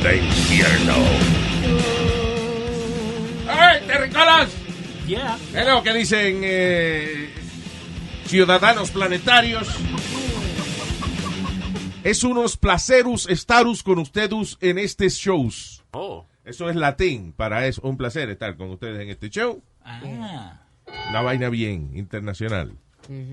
[0.00, 0.94] the infierno.
[3.48, 4.48] ¡Ay, terricolas!
[5.06, 5.38] Yeah.
[5.54, 7.30] Es lo que dicen eh,
[8.26, 9.68] ciudadanos planetarios.
[12.04, 15.84] Es unos placerus estarus con ustedes en este shows.
[15.92, 16.26] Oh.
[16.44, 19.62] Eso es latín, para eso un placer estar con ustedes en este show.
[19.84, 20.60] Ah.
[21.10, 22.76] Una vaina bien, internacional.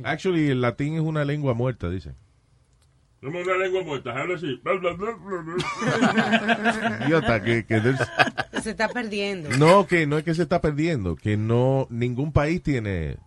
[0.04, 2.16] Actually, el latín es una lengua muerta, dicen.
[3.22, 4.62] Somos una lengua muerta, habla así.
[7.06, 7.82] Idiota, que, que
[8.62, 9.50] Se está perdiendo.
[9.58, 13.18] no, que no es que se está perdiendo, que no, ningún país tiene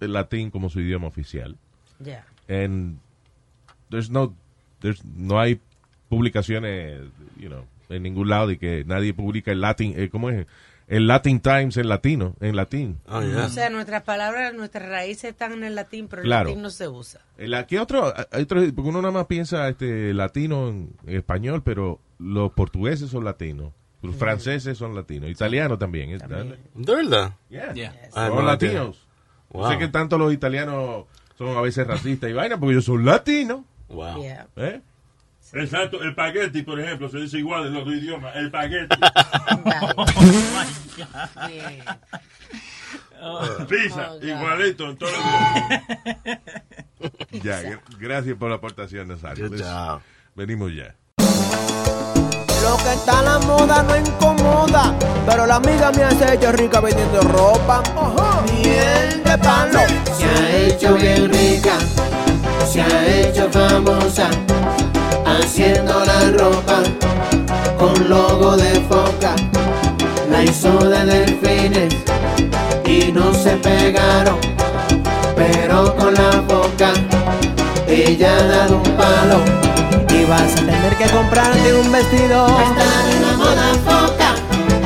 [0.00, 1.56] el latín como su idioma oficial.
[1.98, 2.26] Ya.
[2.48, 2.98] And
[3.88, 4.34] there's no,
[4.80, 5.60] there's, no hay
[6.10, 7.00] publicaciones,
[7.38, 10.46] you know, en ningún lado de que nadie publica el latín, eh, ¿cómo es?
[10.88, 12.98] El Latin Times en latino, en latín.
[13.06, 16.48] O sea, nuestras palabras, nuestras raíces están en el latín, pero Claro.
[16.48, 17.20] el latín no se usa.
[17.38, 18.12] El- ¿Qué otro?
[18.30, 18.60] Hay otro?
[18.74, 23.72] Porque uno nada más piensa este latino en español, pero los portugueses son latinos,
[24.02, 26.10] los franceses son latinos, italianos también.
[26.10, 26.18] ¿eh?
[26.74, 27.32] ¿De verdad?
[27.48, 27.72] Yeah.
[27.72, 27.94] Yeah.
[28.14, 29.06] Ah, son no, latinos.
[29.50, 29.62] Wow.
[29.64, 31.04] No sé que tanto los italianos
[31.38, 33.60] son a veces racistas y vaina, porque ellos son latinos.
[33.88, 34.22] Wow.
[34.22, 34.46] Yeah.
[34.56, 34.80] ¿eh?
[35.54, 38.34] Exacto, el paquete, por ejemplo, se dice igual en los dos idiomas.
[38.36, 38.96] El paquete.
[43.68, 44.24] Pizza, Oh, God.
[44.24, 45.82] igualito en todos los idiomas.
[47.44, 49.48] Ya, gra- gracias por la aportación, Nazario.
[49.48, 50.02] Good Pues,
[50.34, 50.94] venimos ya.
[51.18, 54.94] Lo que está a la moda no incomoda,
[55.26, 57.82] pero la amiga me hace hecho rica vendiendo ropa.
[58.52, 59.80] Miel de palo.
[60.16, 61.78] Se ha hecho bien rica,
[62.70, 64.30] se ha hecho famosa,
[65.40, 66.82] haciendo la ropa
[67.78, 69.34] con logo de foca.
[70.30, 71.94] La hizo de delfines
[72.86, 74.38] y no se pegaron,
[75.36, 76.92] pero con la boca
[77.86, 79.40] ella ha dado un palo.
[80.08, 82.46] Y vas a tener que comprarte un vestido.
[82.46, 84.34] Está en la moda foca,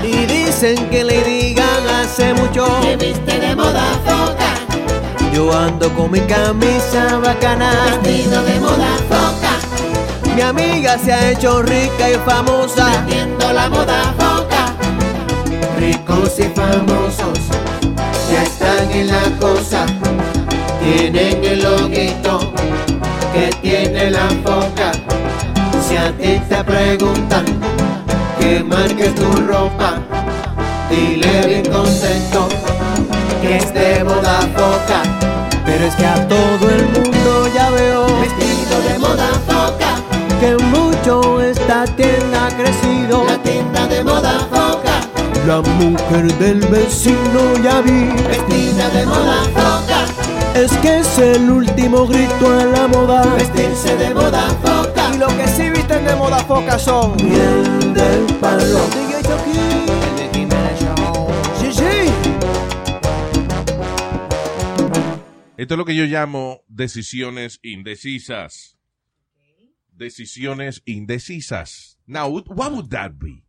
[0.02, 2.66] Y dicen que le digan hace mucho.
[2.80, 4.50] que viste de moda foca,
[5.32, 7.70] Yo ando con mi camisa bacana.
[8.02, 9.15] vestido de moda foca,
[10.36, 12.90] Mi amiga se ha hecho rica y famosa.
[12.90, 14.74] vendiendo la moda foca.
[15.78, 17.38] Ricos y famosos
[18.30, 19.86] ya están en la cosa,
[20.78, 22.52] tienen el loguito
[23.32, 24.92] que tiene la foca.
[25.80, 27.46] Si a ti te preguntan
[28.38, 30.02] que marques tu ropa,
[30.90, 32.46] dile bien contento
[33.40, 35.02] que es de moda foca,
[35.64, 38.06] Pero es que a todo el mundo ya veo
[40.40, 43.24] que mucho esta tienda ha crecido.
[43.26, 45.00] la tienda de moda foca,
[45.46, 48.06] La mujer del vecino ya vi.
[48.28, 50.04] vestida de moda foca,
[50.54, 53.22] Es que es el último grito a la moda.
[53.36, 55.10] vestirse de moda foca.
[55.14, 58.80] Y lo que sí visten de moda foca son miel del palo.
[65.56, 68.75] Esto es lo que yo llamo decisiones indecisas.
[69.96, 71.98] Decisiones indecisas.
[72.06, 73.44] Now, what would that be?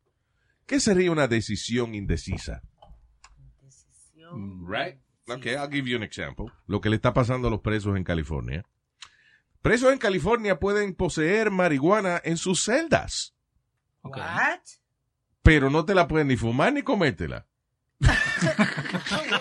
[0.65, 2.61] ¿Qué sería una decisión indecisa?
[4.65, 4.99] Right?
[5.29, 6.47] Okay, I'll give you an example.
[6.67, 8.65] Lo que le está pasando a los presos en California.
[9.61, 13.33] Presos en California pueden poseer marihuana en sus celdas,
[14.03, 14.21] Okay.
[14.23, 14.61] What?
[15.41, 17.45] pero no te la pueden ni fumar ni comértela.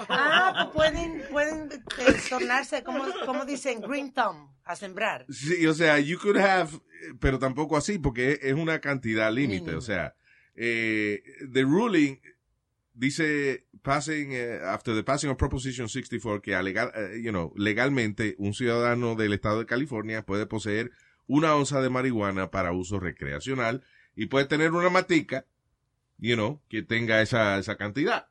[0.08, 5.26] Ah, pues pueden, pueden eh, tornarse, como, como dicen, green thumb, a sembrar.
[5.28, 9.74] Sí, o sea, you could have, eh, pero tampoco así, porque es- una cantidad límite.
[9.74, 10.14] O sea,
[10.54, 11.22] eh,
[11.52, 12.16] the ruling
[12.94, 18.34] dice passing eh, after the passing of Proposition 64 que alegal, eh, you know, legalmente
[18.38, 20.90] un ciudadano del estado de California puede poseer
[21.26, 23.82] una onza de marihuana para uso recreacional
[24.14, 25.44] y puede tener una matica,
[26.18, 28.28] you know, que tenga esa, esa cantidad.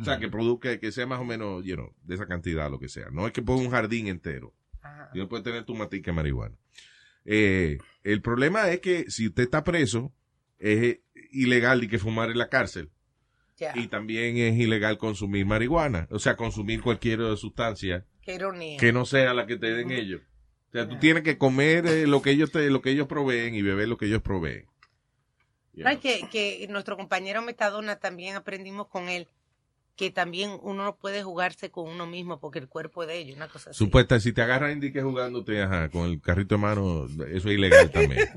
[0.00, 2.80] O sea, que produzca, que sea más o menos, you know, de esa cantidad, lo
[2.80, 3.08] que sea.
[3.10, 4.52] No es que ponga un jardín entero.
[4.82, 5.10] Ajá.
[5.14, 6.56] Y no puede tener tu matica de marihuana.
[7.24, 10.12] Eh, el problema es que si usted está preso
[10.58, 11.02] es eh,
[11.32, 12.90] ilegal y que fumar en la cárcel.
[13.74, 16.08] Y también es ilegal consumir marihuana.
[16.10, 20.20] O sea, consumir cualquier sustancia que no sea la que te den ellos.
[20.68, 23.54] O sea, tú tienes que comer eh, lo que ellos te, lo que ellos proveen
[23.54, 24.66] y beber lo que ellos proveen.
[26.30, 29.28] Que nuestro compañero Metadona también aprendimos con él
[29.96, 33.36] que también uno no puede jugarse con uno mismo porque el cuerpo es de ellos,
[33.36, 33.78] una cosa así.
[33.78, 37.90] Supuesta, si te agarran indique jugándote ajá, con el carrito de mano, eso es ilegal
[37.90, 38.28] también.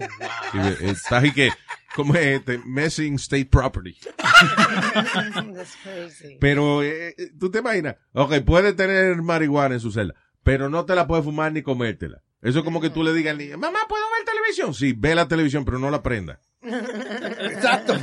[0.51, 1.49] Y, eh, Estás y que,
[1.95, 2.57] ¿cómo es este?
[2.65, 3.95] Messing state property.
[4.17, 6.37] That's crazy.
[6.39, 10.85] Pero, eh, eh, tú te imaginas, ok, puede tener marihuana en su celda, pero no
[10.85, 12.23] te la puedes fumar ni comértela.
[12.41, 14.73] Eso es como que tú le digas al niño, mamá, ¿puedo ver televisión?
[14.73, 16.39] Sí, ve la televisión, pero no la prenda.
[16.61, 17.95] Exacto.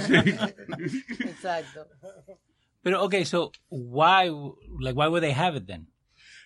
[1.20, 1.88] Exacto.
[2.86, 4.30] Pero, okay, so why,
[4.78, 5.88] like, why would they have it then?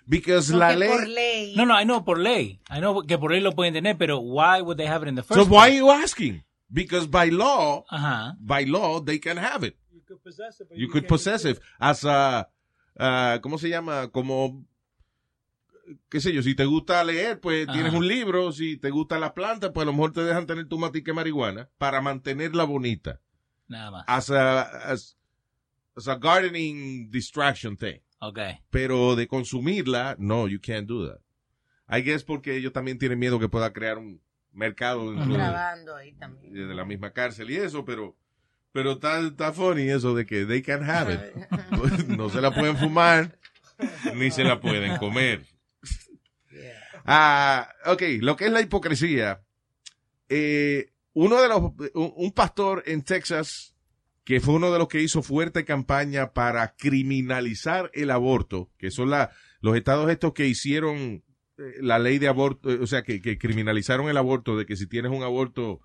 [0.09, 0.89] Because la ley...
[0.89, 1.53] Por ley.
[1.55, 2.63] No, no, I know por ley.
[2.71, 5.17] I know que por ley lo pueden tener, pero why would they have it in
[5.17, 5.77] the first So why are place?
[5.77, 6.45] you asking?
[6.73, 8.37] Because by law, Ajá.
[8.41, 9.77] by law, they can have it.
[10.75, 12.49] You could possess it as a,
[12.99, 14.09] uh, ¿cómo se llama?
[14.11, 14.65] Como,
[16.09, 17.75] qué sé yo, si te gusta leer, pues Ajá.
[17.75, 20.67] tienes un libro, si te gustan las plantas, pues a lo mejor te dejan tener
[20.69, 23.21] tu matica de marihuana para mantenerla bonita.
[23.69, 24.05] Nada más.
[24.07, 25.20] As a, as,
[26.01, 28.01] as a gardening distraction thing.
[28.23, 28.59] Okay.
[28.71, 31.21] Pero de consumirla, no, you can't do that.
[31.89, 34.21] I guess porque ellos también tienen miedo que pueda crear un
[34.53, 36.53] mercado dentro de, Grabando ahí también.
[36.69, 38.17] de la misma cárcel y eso, pero
[38.73, 41.21] pero está, está funny eso de que they can have it.
[42.09, 43.37] no se la pueden fumar
[44.15, 45.45] ni se la pueden comer.
[47.05, 49.41] Ah, ok, lo que es la hipocresía.
[50.29, 51.61] eh, uno de los,
[51.95, 53.75] un, un pastor en Texas
[54.25, 59.11] que fue uno de los que hizo fuerte campaña para criminalizar el aborto, que son
[59.61, 61.25] los estados estos que hicieron
[61.59, 64.77] eh, la ley de aborto, eh, o sea, que, que criminalizaron el aborto, de que
[64.77, 65.81] si tienes un aborto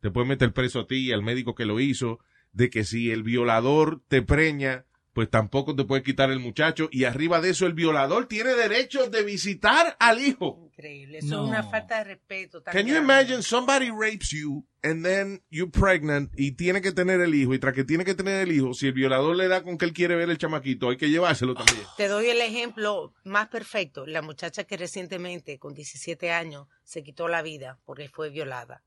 [0.00, 2.20] te pueden meter preso a ti y al médico que lo hizo,
[2.52, 7.04] de que si el violador te preña, pues tampoco te puede quitar el muchacho, y
[7.04, 10.67] arriba de eso el violador tiene derecho de visitar al hijo.
[10.78, 11.18] Increíble.
[11.18, 11.42] Eso No.
[11.44, 12.62] es una falta de respeto.
[12.62, 17.20] tan Can you imagine somebody rapes you and then you're pregnant y tiene que tener
[17.20, 19.62] el hijo y tras que tiene que tener el hijo, si el violador le da
[19.64, 21.84] con que él quiere ver el chamaquito, hay que llevárselo también.
[21.96, 24.06] Te doy el ejemplo más perfecto.
[24.06, 28.82] La muchacha que recientemente, con 17 años, se quitó la vida porque fue violada.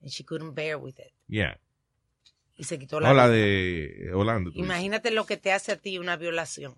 [0.00, 1.12] And she couldn't bear with it.
[1.28, 1.60] Yeah.
[2.56, 3.36] Y se quitó la Hola vida.
[3.36, 4.48] de Holanda.
[4.50, 4.64] dices.
[4.64, 6.74] Imagínate lo que te hace a ti una violación.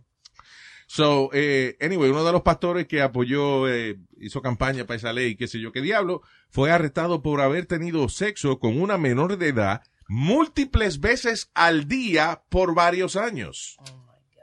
[0.86, 5.34] So, eh, anyway, uno de los pastores que apoyó, eh, hizo campaña para esa ley,
[5.34, 9.48] qué sé yo qué diablo, fue arrestado por haber tenido sexo con una menor de
[9.48, 13.76] edad múltiples veces al día por varios años.
[13.80, 14.36] Oh my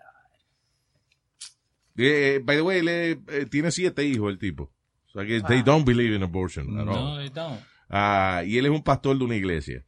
[1.95, 2.03] God.
[2.05, 4.71] Eh, by the way, él eh, eh, tiene siete hijos el tipo.
[5.07, 6.95] So I guess they don't believe in abortion at all.
[6.95, 7.61] No, they don't.
[7.89, 9.85] Ah, y él es un pastor de una iglesia.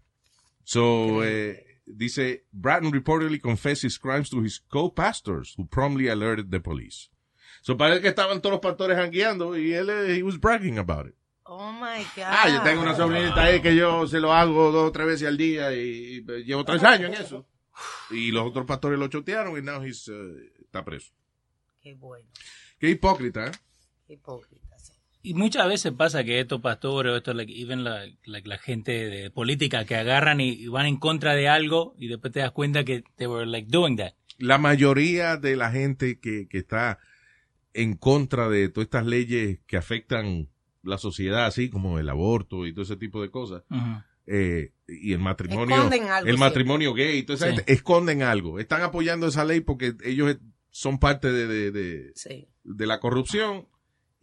[0.63, 6.59] So, eh, dice, Bratton reportedly confessed his crimes to his co-pastors, who promptly alerted the
[6.59, 7.09] police.
[7.61, 11.07] So, parece que estaban todos los pastores jangueando y él, eh, he was bragging about
[11.07, 11.15] it.
[11.45, 12.25] Oh my God.
[12.25, 15.27] Ah, yo tengo una sobrinita ahí que yo se lo hago dos o tres veces
[15.27, 17.47] al día y, y llevo tres años en eso.
[18.09, 21.13] Y los otros pastores lo chotearon y now he's, eh, está preso.
[21.81, 22.27] Qué bueno.
[22.79, 23.51] Qué hipócrita, ¿eh?
[24.07, 24.64] Qué hipócrita.
[25.25, 28.91] Y muchas veces pasa que estos pastores o estos, like, even la, like, la gente
[29.09, 32.51] de política que agarran y, y van en contra de algo y después te das
[32.51, 34.13] cuenta que they were like doing that.
[34.37, 36.99] la mayoría de la gente que, que está
[37.73, 40.49] en contra de todas estas leyes que afectan
[40.83, 43.63] la sociedad, así como el aborto y todo ese tipo de cosas,
[44.27, 45.89] eh, y el matrimonio, algo
[46.27, 47.55] el matrimonio gay, y toda esa Sí.
[47.55, 48.59] gente, esconden algo.
[48.59, 50.37] Están apoyando esa ley porque ellos
[50.69, 52.47] son parte de, de, de, Sí.
[52.63, 53.67] de la corrupción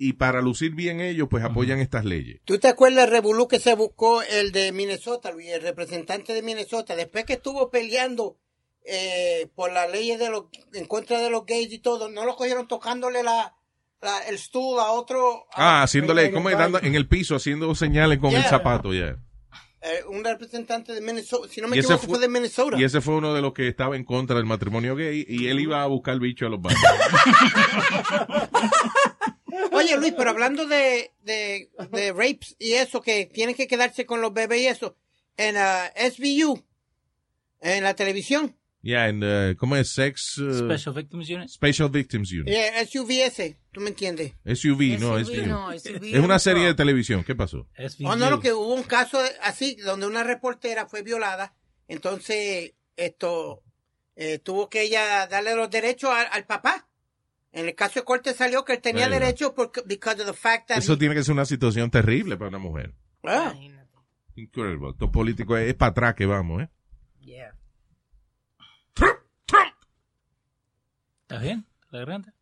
[0.09, 2.41] y para lucir bien ellos, pues apoyan estas leyes.
[2.45, 6.43] ¿Tú te acuerdas el revolú que se buscó el de Minnesota, Luis, el representante de
[6.43, 8.37] Minnesota, después que estuvo peleando
[8.85, 12.35] eh, por las leyes de los, en contra de los gays y todo, no lo
[12.35, 13.55] cogieron tocándole la,
[14.01, 15.45] la- el stool a otro.
[15.55, 19.17] a- Ah, haciéndole, como dando en el piso, haciendo señales con el zapato, ya.
[19.85, 22.77] eh, un representante de Minnesota, si no me equivoco, fue- fue de Minnesota.
[22.79, 25.61] Y ese fue uno de los que estaba en contra del matrimonio gay y él
[25.61, 26.81] iba a buscar bicho a los baños.
[29.73, 34.21] Oye, Luis, pero hablando de, de, de rapes y eso, que tienen que quedarse con
[34.21, 34.97] los bebés y eso,
[35.37, 36.63] en ah, SVU,
[37.61, 39.93] en la televisión, Ya, en, eh, ¿cómo es?
[39.93, 40.39] Sex...
[40.39, 41.49] eh, Special Victims Unit.
[41.49, 42.49] Special Victims Unit.
[42.49, 44.33] eh, SUVS, ¿tú me entiendes?
[44.45, 47.23] SUV, no, SUV, no, SUV Es una serie de televisión.
[47.25, 47.69] ¿Qué pasó?
[47.79, 48.09] SVU.
[48.09, 51.55] Oh, no, no, que hubo un caso así, donde una reportera fue violada,
[51.89, 53.63] entonces, esto,
[54.17, 56.89] eh, tuvo que ella darle los derechos al, al papá.
[57.53, 59.21] En el caso de corte salió que él tenía Verdad.
[59.27, 62.37] derechos porque, because of the fact that Eso he- tiene que ser una situación terrible
[62.37, 62.95] para una mujer.
[63.25, 63.83] Ah, Imagínate.
[64.37, 64.91] Incredible.
[64.91, 66.69] Esto político es, para atrás que vamos, ¿eh?
[67.21, 67.55] Yeah.
[71.23, 71.67] ¿Estás bien?
[71.91, 72.35] ¿La garganta?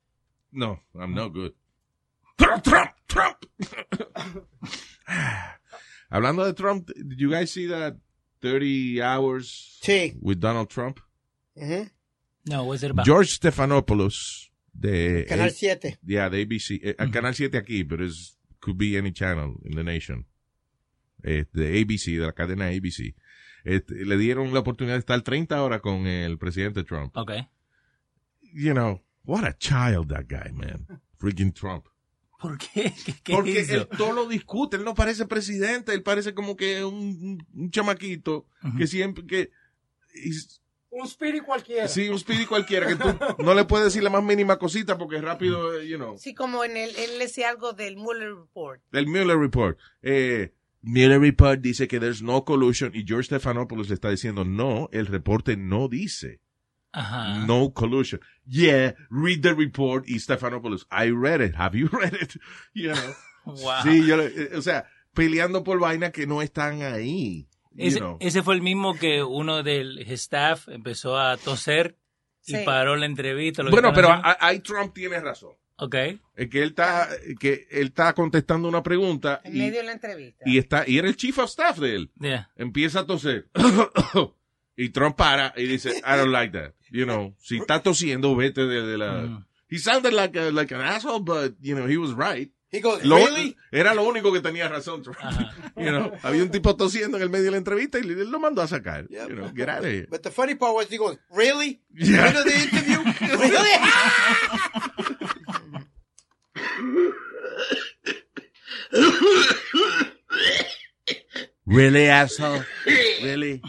[0.53, 1.53] No, I'm not good.
[2.37, 3.37] Trump, Trump, Trump.
[6.11, 7.95] Hablando de Trump, did you guys see that
[8.41, 10.17] 30 hours Sí.
[10.21, 10.99] with Donald Trump?
[11.57, 11.89] Ujú.
[12.47, 13.05] No, what's it about?
[13.07, 15.99] George Stephanopoulos de Canal A- 7.
[16.05, 19.75] Yeah, de ABC, eh, el canal 7 aquí, pero es could be any channel in
[19.75, 20.27] the nation.
[21.23, 23.15] Eh, de ABC, de la cadena ABC.
[23.65, 27.15] Este, le dieron la oportunidad de estar 30 horas con el presidente Trump.
[27.17, 27.33] Ok.
[28.55, 30.87] You know, what a child that guy, man.
[31.19, 31.87] Freaking Trump.
[32.41, 32.93] ¿Por qué?
[33.05, 33.75] ¿Qué, qué Porque hizo?
[33.83, 38.47] él todo lo discute, él no parece presidente, él parece como que un, un- chamaquito
[38.79, 39.51] que siempre que
[40.15, 40.60] is-
[40.93, 41.87] Un spirit cualquiera.
[41.89, 43.09] sí, un speedy cualquiera que tú
[43.45, 46.19] no le puedes decir la más mínima cosita porque rápido, eh, you know.
[46.19, 48.83] Sí, como en el, él decía algo del Mueller Report.
[48.93, 49.79] El Mueller Report.
[50.03, 54.89] Eh, Mueller Report dice que there's no collusion y George Stephanopoulos le está diciendo no,
[54.93, 56.41] el reporte no dice
[56.93, 57.45] Ajá.
[57.47, 58.21] no collusion.
[58.47, 61.55] Yeah, read the report y Stephanopoulos, I read it.
[61.55, 62.35] Have you read it?
[62.75, 63.15] You know.
[63.45, 63.83] Wow.
[63.85, 67.47] Sí, yo, le- eh, o sea, peleando por vainas que no están ahí.
[67.81, 68.17] You Ese, know.
[68.21, 71.97] ese fue el mismo que uno del staff empezó a toser
[72.47, 72.63] y Sí.
[72.65, 73.63] paró la entrevista.
[73.63, 75.53] lo Bueno, pero ahí Trump tiene razón.
[75.77, 75.95] Ok.
[76.37, 77.09] Es que él está,
[77.39, 80.45] que él está contestando una pregunta En y, medio de la entrevista.
[80.47, 82.11] y está, y era el chief of staff de él.
[82.21, 82.51] Yeah.
[82.57, 83.49] Empieza a toser.
[84.77, 86.73] y Trump para y dice, I don't like that.
[86.91, 89.13] You know, si está tosiendo, vete de, de la...
[89.23, 89.47] Mm.
[89.71, 92.51] He sounded like, a- like an asshole, but, you know, he was right.
[92.73, 93.57] He goes, Lo- really?
[93.73, 95.19] Era lo único que tenía razón, Trump.
[95.77, 98.39] You know, había un tipo tosiendo en el medio de la entrevista y él lo
[98.39, 99.09] mandó a sacar.
[99.11, 99.29] Yep.
[99.29, 100.07] You know, get out of here.
[100.09, 101.81] But the funny part was he goes, really?
[101.93, 102.29] Yeah.
[102.29, 103.03] End of the interview?
[103.39, 103.71] really?
[111.67, 112.65] Really, asshole?
[113.23, 113.63] Really?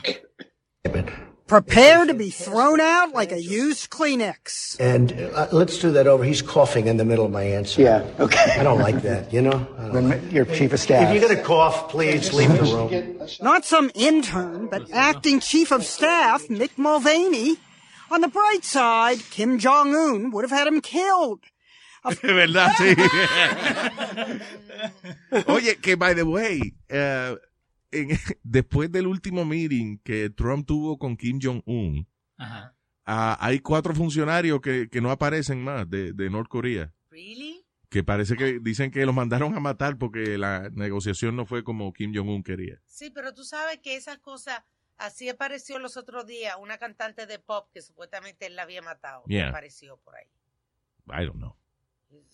[1.52, 4.80] Prepare to be thrown out like a used Kleenex.
[4.80, 6.24] And uh, let's do that over.
[6.24, 7.82] He's coughing in the middle of my answer.
[7.82, 8.56] Yeah, okay.
[8.58, 9.68] I don't like that, you know?
[9.78, 11.10] I like- Your chief of staff.
[11.10, 13.28] If you're going to cough, please leave the room.
[13.42, 17.58] Not some intern, but acting chief of staff, Mick Mulvaney.
[18.12, 21.42] On the bright side, Kim Jong Un would have had him killed.
[22.22, 22.96] De verdad, sí.
[25.50, 27.36] Oye, que by the way, eh,
[27.92, 28.10] en-
[28.44, 32.08] después del último meeting que Trump tuvo con Kim Jong-un,
[32.38, 36.94] ah, hay cuatro funcionarios que, que no aparecen más de, de Norcorea.
[37.10, 37.66] ¿Really?
[37.90, 41.92] Que parece que dicen que los mandaron a matar porque la negociación no fue como
[41.92, 42.82] Kim Jong-un quería.
[42.86, 44.64] Sí, pero tú sabes que esas cosas,
[44.98, 49.24] así apareció los otros días una cantante de pop que supuestamente él la había matado.
[49.28, 49.50] Yeah.
[49.50, 50.26] Apareció por ahí.
[51.08, 51.58] I don't know.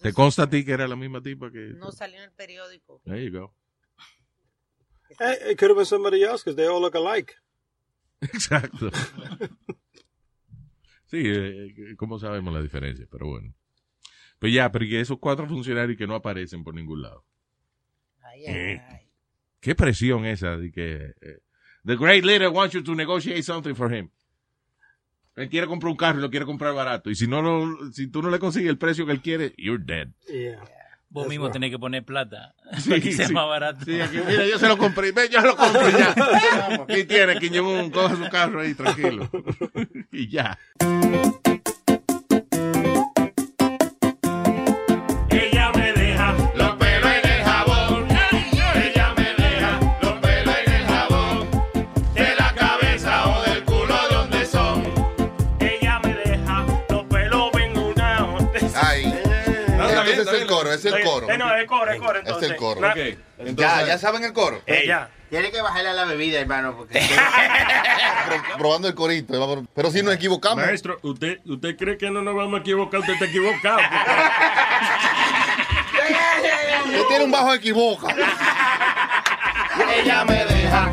[0.01, 1.71] ¿Te consta a ti que era la misma tipa que...?
[1.75, 3.01] No salió en el periódico.
[3.05, 3.55] There you go.
[5.19, 7.35] Hey, it could have been somebody else because they all look alike.
[8.21, 8.89] Exacto.
[11.09, 13.07] Sí, eh, ¿cómo sabemos la diferencia?
[13.09, 13.53] Pero bueno.
[14.39, 17.23] Pues ya, pero que esos cuatro funcionarios que no aparecen por ningún lado.
[18.21, 18.81] Ay, Eh,
[19.61, 21.39] Qué presión esa de que eh,
[21.85, 24.09] the great leader wants you to negotiate something for him.
[25.37, 27.09] Él quiere comprar un carro y lo quiere comprar barato.
[27.09, 29.81] Y si no lo, si tú no le consigues el precio que él quiere, you're
[29.81, 30.09] dead.
[30.27, 30.61] Yeah.
[31.09, 31.53] Vos That's mismo right.
[31.53, 33.33] tenés que poner plata Sí, para que sea sí.
[33.33, 33.85] más barato.
[33.85, 35.11] Sí, aquí, mira, yo se lo compré.
[35.13, 36.13] Ven, yo lo compré ya.
[36.69, 39.29] Vamos, Aquí tiene, Kim Jong-un, coja su carro ahí, tranquilo.
[40.11, 40.57] y ya.
[60.79, 61.33] Es el coro, es el coro.
[61.33, 62.19] Eh, no, es el coro, es el coro.
[62.19, 62.81] Entonces, Es el coro.
[62.81, 62.95] Na-
[63.53, 64.61] Ya, ya saben el coro.
[64.65, 65.09] Ella.
[65.29, 66.99] Tiene que bajarle a la bebida, hermano, porque...
[68.27, 69.65] Pro- probando el corito.
[69.75, 70.65] Pero si nos equivocamos.
[70.65, 73.01] Maestro, ¿usted, ¿usted cree que no nos vamos a equivocar?
[73.01, 73.79] Usted está equivocado.
[76.85, 78.07] Usted tiene un bajo equivoca.
[79.95, 80.89] Ella me deja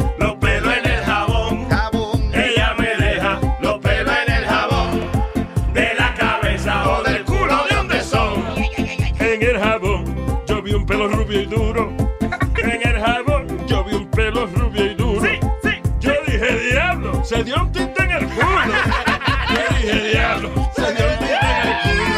[17.24, 18.46] se dio un tinte en el culo.
[19.48, 22.14] Yo dije, diablo, se dio un tinte en el culo.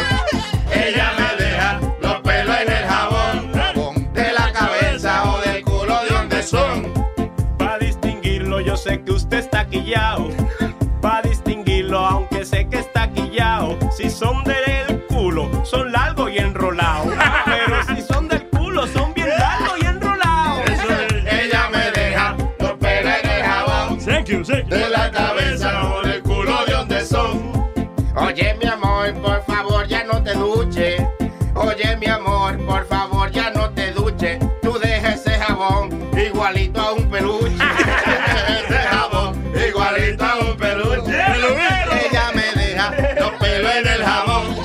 [0.73, 4.13] Ella me deja los pelos en el jabón.
[4.13, 6.93] De la cabeza o del culo de donde son.
[7.57, 10.29] Para distinguirlo, yo sé que usted está quillao.
[31.99, 34.39] mi amor, por favor ya no te duches.
[34.61, 37.55] Tú deja ese jabón igualito a un peluche.
[38.65, 41.11] ese jabón igualito a un peluche.
[41.11, 44.55] Ella me deja los pelos en el jabón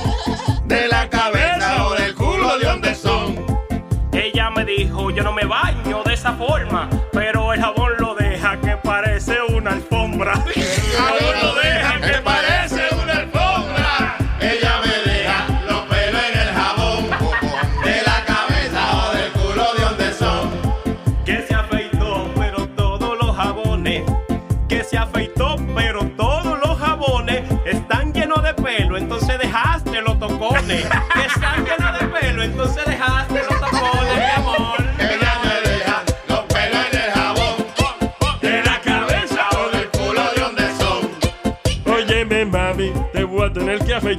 [0.67, 3.37] de la cabeza o del culo de donde son.
[4.13, 8.61] Ella me dijo, yo no me baño de esa forma, pero el jabón lo deja
[8.61, 10.45] que parece una alfombra.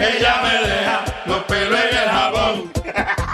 [0.00, 2.72] Ella me deja los pelos en el jabón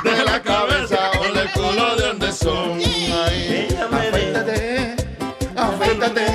[0.02, 2.80] de la cabeza o del culo de donde son.
[2.80, 4.96] Ay, afeítate,
[5.56, 6.26] afeítate,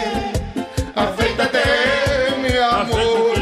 [0.96, 1.60] afeítate,
[2.42, 3.38] mi amor.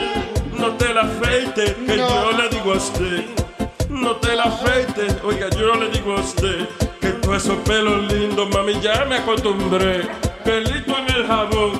[0.51, 3.25] No te la afeites, que yo le digo a usted.
[3.89, 6.67] No te la afeites, oiga, yo le digo a usted
[6.99, 10.07] que todos esos pelos lindos, mami, ya me acostumbré.
[10.43, 11.79] Pelito en el jabón,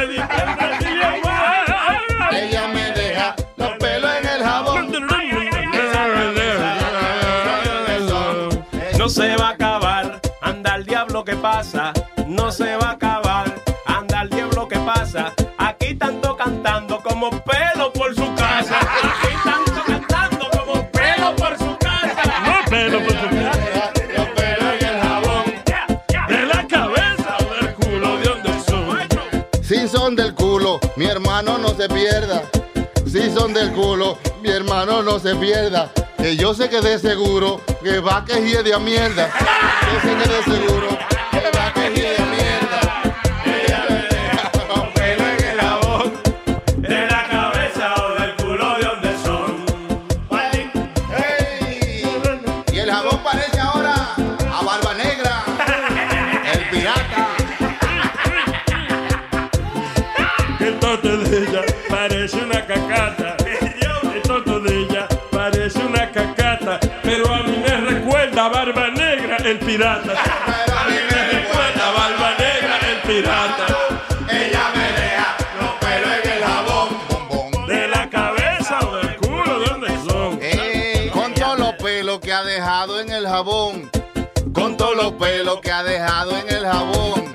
[11.41, 11.91] pasa.
[12.27, 13.53] No se va a acabar,
[13.85, 15.33] anda el diablo que pasa.
[15.57, 18.79] Aquí tanto cantando como pelo por su casa.
[18.79, 22.23] Aquí tanto cantando como pelo por su casa.
[22.45, 23.91] No pelo por su casa.
[24.15, 25.43] Los pelos en el jabón
[26.27, 29.63] De la cabeza o del culo de donde son.
[29.63, 32.43] Si son del culo, mi hermano no se pierda.
[33.05, 35.91] Si son del culo, mi hermano no se pierda.
[36.17, 39.29] Que yo sé que de seguro que va que de a mierda.
[39.91, 41.20] Yo sé que de seguro
[69.71, 70.11] pirata.
[70.11, 73.65] A mí me recuerda Barba Negra, el pirata.
[74.29, 77.67] Ella me deja los pelos en el jabón.
[77.67, 80.39] De la cabeza o del culo, ¿de dónde son?
[80.41, 83.89] Ey, con todos los pelos que ha dejado en el jabón.
[84.53, 87.33] Con todos los pelos que ha dejado en el jabón.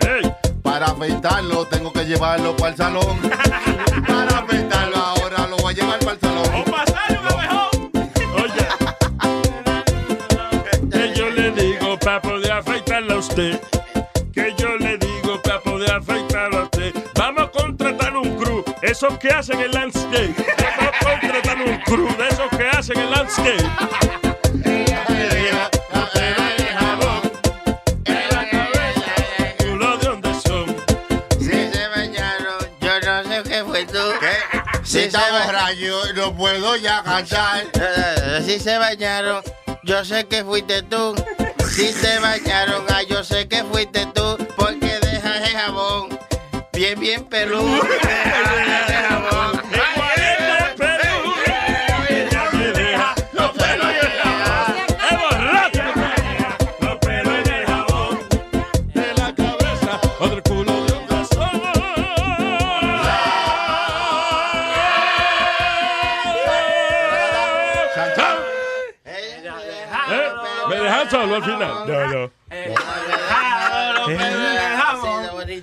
[0.62, 3.18] Para afeitarlo tengo que llevarlo para el salón.
[4.06, 6.95] Para afeitarlo ahora lo voy a llevar para el salón.
[13.36, 13.60] Usted.
[14.32, 16.94] Que yo le digo para poder afeitarla a usted.
[17.14, 20.34] Vamos a contratar un crew, esos que hacen el landscape.
[20.58, 23.64] Vamos a contratar un crew de esos que hacen el landscape.
[29.58, 30.76] Culo de dónde son.
[31.38, 33.98] Si se bañaron, yo no sé qué fue tú.
[34.84, 37.64] Si está borracho, no puedo ya cantar.
[37.74, 39.42] Eh, Si se bañaron,
[39.84, 41.14] yo sé que fuiste tú.
[41.76, 44.38] Si se bañaron, ah, yo sé que fuiste tú.
[44.56, 46.18] Porque dejas el jabón
[46.72, 47.82] bien, bien peludo.
[71.36, 71.86] al final?
[71.86, 72.30] No, no.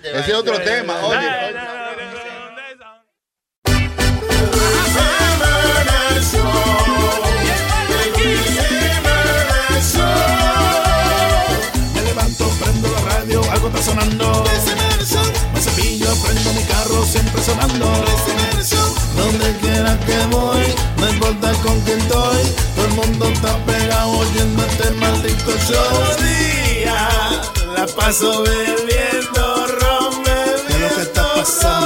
[0.03, 1.72] Ese es otro tema, oye.
[17.05, 17.85] Siempre sonando.
[19.17, 20.63] Donde quiera que voy,
[20.97, 22.43] no importa con quién estoy.
[22.75, 26.15] Todo el mundo está pegado oyendo este maldito show.
[26.23, 27.09] Día,
[27.75, 31.82] la paso bebiendo ron, ¿Qué es lo que está pasando?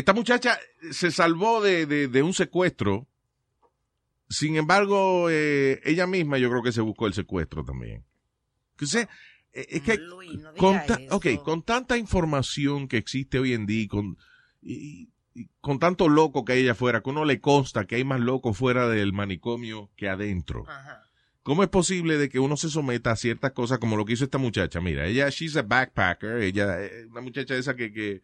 [0.00, 0.58] Esta muchacha
[0.90, 3.06] se salvó de, de- de un secuestro.
[4.28, 8.04] Sin embargo, eh, ella misma yo creo que se buscó el secuestro también.
[8.76, 9.08] Que sé,
[9.52, 9.92] eh, es que
[10.56, 14.16] con, ta- ok, con tanta información que existe hoy en día con,
[14.62, 18.04] y- y con tanto loco que hay allá afuera, que uno le consta que hay
[18.04, 20.64] más locos fuera del manicomio que adentro.
[21.42, 24.24] ¿Cómo es posible de que uno se someta a ciertas cosas como lo que hizo
[24.24, 24.80] esta muchacha?
[24.80, 28.22] Mira, ella, she's a backpacker, ella, eh, una muchacha esa que, que,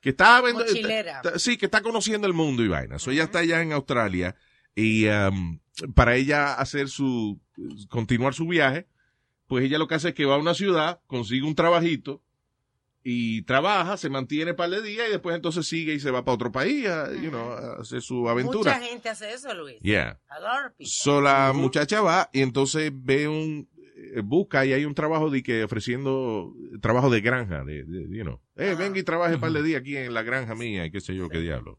[0.00, 1.16] que está, Mochilera.
[1.22, 2.98] está- sí, que está conociendo el mundo y vaina.
[2.98, 4.34] So, ella está allá en Australia
[4.74, 5.58] y um,
[5.94, 7.40] para ella hacer su,
[7.88, 8.86] continuar su viaje,
[9.46, 12.22] pues ella lo que hace es que va a una ciudad, consigue un trabajito
[13.02, 16.34] y trabaja, se mantiene par de días y después entonces sigue y se va para
[16.34, 18.74] otro país a, you know, a hacer su aventura.
[18.74, 19.78] Mucha gente hace eso, Luis.
[19.80, 20.20] Yeah.
[20.82, 23.68] So la muchacha va y entonces ve un
[24.14, 28.22] eh, busca y hay un trabajo de que ofreciendo trabajo de granja, de, de, you
[28.22, 30.90] know, eh, venga y trabaje un par de días aquí en la granja mía y
[30.90, 31.78] qué sé yo qué diablo.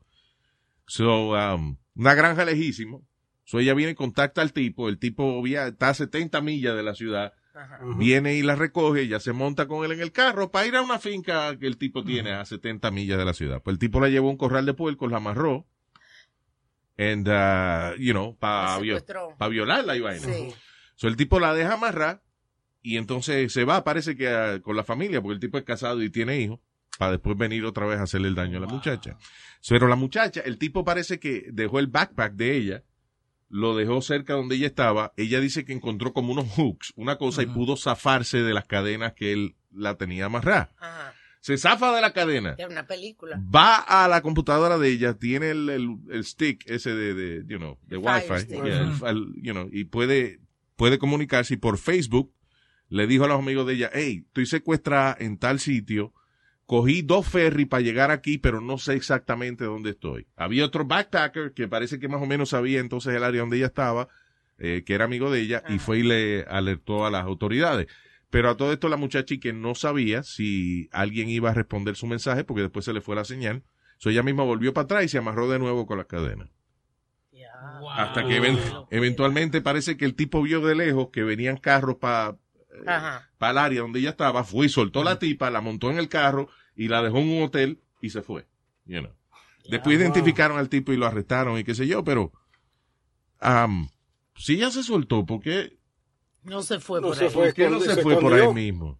[0.87, 3.05] So, um, una granja lejísimo.
[3.45, 6.83] So ella viene y contacta al tipo, el tipo via- está a 70 millas de
[6.83, 7.33] la ciudad,
[7.97, 10.81] viene y la recoge, ya se monta con él en el carro para ir a
[10.81, 13.61] una finca que el tipo tiene a 70 millas de la ciudad.
[13.61, 15.65] Pues el tipo la llevó a un corral de puercos, la amarró,
[16.97, 18.37] and, uh, you know,
[19.37, 20.25] para violarla y vaina.
[20.27, 20.53] Sí.
[20.95, 22.21] So, el tipo la deja amarrar
[22.81, 26.01] y entonces se va, parece que ah, con la familia, porque el tipo es casado
[26.03, 26.59] y tiene hijos,
[26.97, 29.17] para después venir otra vez a hacerle el daño a la muchacha.
[29.67, 32.83] Pero la muchacha, el tipo parece que dejó el backpack de ella,
[33.49, 35.13] lo dejó cerca donde ella estaba.
[35.17, 39.13] Ella dice que encontró como unos hooks, una cosa, y pudo zafarse de las cadenas
[39.13, 40.71] que él la tenía amarrada.
[41.41, 42.55] Se zafa de la cadena.
[42.69, 43.41] Una película.
[43.53, 47.57] Va a la computadora de ella, tiene el, el, el stick ese de, de, you
[47.57, 50.39] know, de Wi-Fi, yeah, el- you know, y puede,
[50.75, 52.31] puede comunicarse y por Facebook
[52.89, 56.13] le dijo a los amigos de ella, hey, estoy secuestrada en tal sitio,
[56.71, 60.25] cogí dos ferries para llegar aquí, pero no sé exactamente dónde estoy.
[60.37, 63.65] Había otro backpacker que parece que más o menos sabía entonces el área donde ella
[63.65, 64.07] estaba,
[64.57, 67.87] eh, que era amigo de ella, y fue y le alertó a las autoridades.
[68.29, 71.97] Pero a todo esto la muchacha y que no sabía si alguien iba a responder
[71.97, 73.63] su mensaje porque después se le fue la señal.
[73.97, 76.47] So ella misma volvió para atrás y se amarró de nuevo con las cadenas.
[77.97, 78.57] Hasta que even-
[78.91, 82.37] eventualmente parece que el tipo vio de lejos que venían carros para
[82.87, 83.29] Ajá.
[83.41, 86.47] el área donde ella estaba, fue y soltó la tipa, la montó en el carro
[86.75, 88.45] y la dejó en un hotel y se fue.
[88.85, 89.11] You know.
[89.69, 92.31] Después identificaron al tipo y lo arrestaron y qué sé yo, pero
[93.39, 93.89] am,
[94.35, 95.77] si ella se soltó, ¿por qué?
[96.43, 97.29] No se fue No por se ahí.
[97.29, 98.99] fue, ¿Por qué no se fue por ahí mismo?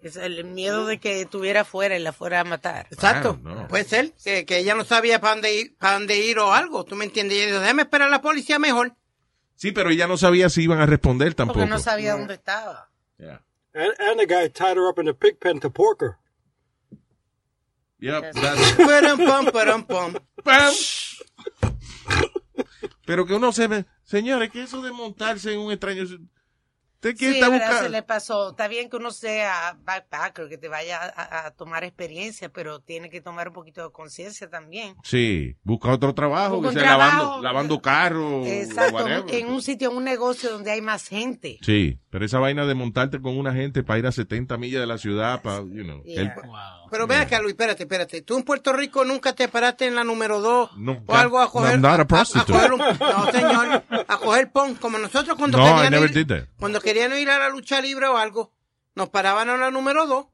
[0.00, 2.88] Es el miedo de que estuviera afuera y la fuera a matar.
[2.90, 3.38] Exacto.
[3.44, 3.68] Ah, no.
[3.68, 6.84] Puede ser que, que ella no sabía para dónde ir, para dónde ir o algo.
[6.84, 7.38] ¿Tú me entiendes?
[7.38, 8.96] Y ella dijo, déjame esperar a la policía mejor.
[9.54, 11.60] Sí, pero ella no sabía si iban a responder tampoco.
[11.60, 12.90] Porque no sabía dónde estaba.
[13.74, 16.16] And, and the guy tied her up in a pig pen to pork her.
[18.02, 20.12] Yep, that's- Param, pam, param, pam.
[20.42, 20.74] Pam.
[23.06, 26.04] Pero que uno se ve, señores, que eso de montarse en un extraño.
[27.04, 27.66] Usted que Sí, está ¿verdad?
[27.66, 27.88] se buscando.
[27.90, 28.50] le pasó.
[28.50, 33.10] Está bien que uno sea backpacker, que te vaya a, a tomar experiencia, pero tiene
[33.10, 34.94] que tomar un poquito de conciencia también.
[35.02, 37.42] Sí, busca otro trabajo, Busca que sea lavando, trabajo.
[37.42, 38.46] lavando carros.
[38.46, 39.34] Exacto, whatever.
[39.34, 41.58] en un sitio, en un negocio donde hay más gente.
[41.62, 44.86] Sí, pero esa vaina de montarte con una gente para ir a 70 millas de
[44.86, 46.04] la ciudad, para, you know.
[46.04, 46.22] Yeah.
[46.22, 46.32] el-
[46.88, 48.22] Pero ve acá, Luis, espérate, espérate.
[48.22, 51.12] Tú en Puerto Rico nunca te paraste en la número dos Nunca.
[51.12, 51.80] o algo a coger.
[51.80, 53.82] Not a a- coger un- no, señor.
[54.06, 56.48] A coger pon, como nosotros cuando No, I never ir, did that.
[56.58, 58.52] cuando querían ir a la lucha libre o algo,
[58.94, 60.26] nos paraban en la número dos,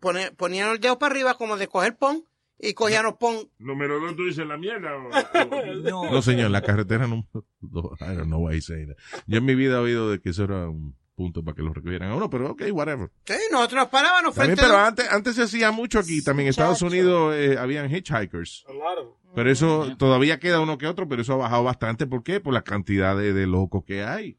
[0.00, 2.24] pone- ponían el dedo para arriba como de coger pon
[2.58, 3.36] y cogían los pon.
[3.58, 4.90] Número dos, tú dices la mierda.
[4.96, 7.26] o- o- No, señor, la carretera no.
[7.60, 8.96] no, I don't know why he's saying that.
[9.26, 11.72] Yo en mi vida he oído de que eso era un punto para que lo
[11.72, 13.10] recogieran a uno, pero ok, whatever.
[13.24, 16.22] Sí, nosotros nos parábamos También, pero a- antes, antes se hacía mucho aquí.
[16.22, 18.64] También en Estados Unidos eh, habían hitchhikers.
[18.68, 19.06] A lot of.
[19.34, 22.06] Pero eso todavía queda uno que otro, pero eso ha bajado bastante.
[22.06, 22.38] ¿Por qué?
[22.38, 24.36] Por la cantidad de, de locos que hay.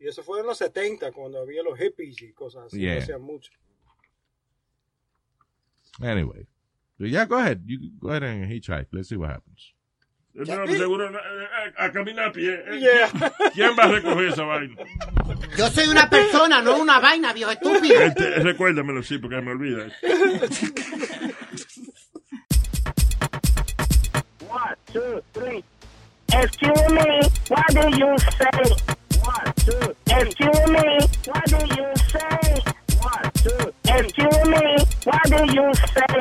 [0.00, 2.78] Y eso fue en los 70, cuando había los hippies y cosas así.
[2.80, 2.98] Yeah.
[2.98, 3.50] hacían mucho.
[6.00, 6.46] Anyway.
[6.98, 7.60] So yeah, go ahead.
[7.64, 8.88] You go ahead and hitchhike.
[8.92, 9.74] Let's see what happens.
[10.34, 12.54] No, seguro eh, eh, a, caminar a pie.
[12.54, 12.78] eh.
[12.78, 13.32] Yeah.
[13.54, 14.76] ¿Quién va a recoger esa vaina?
[15.56, 18.00] Yo soy una persona, no una vaina, viejo estúpido.
[18.00, 19.88] Este, recuérdamelo, sí, porque me olvida.
[24.48, 25.64] One, two, three.
[26.32, 28.96] Excuse me, what do you say?
[29.68, 32.62] Excuse me, what do you say?
[33.02, 33.72] One, two.
[33.84, 36.16] Excuse me, what do you say?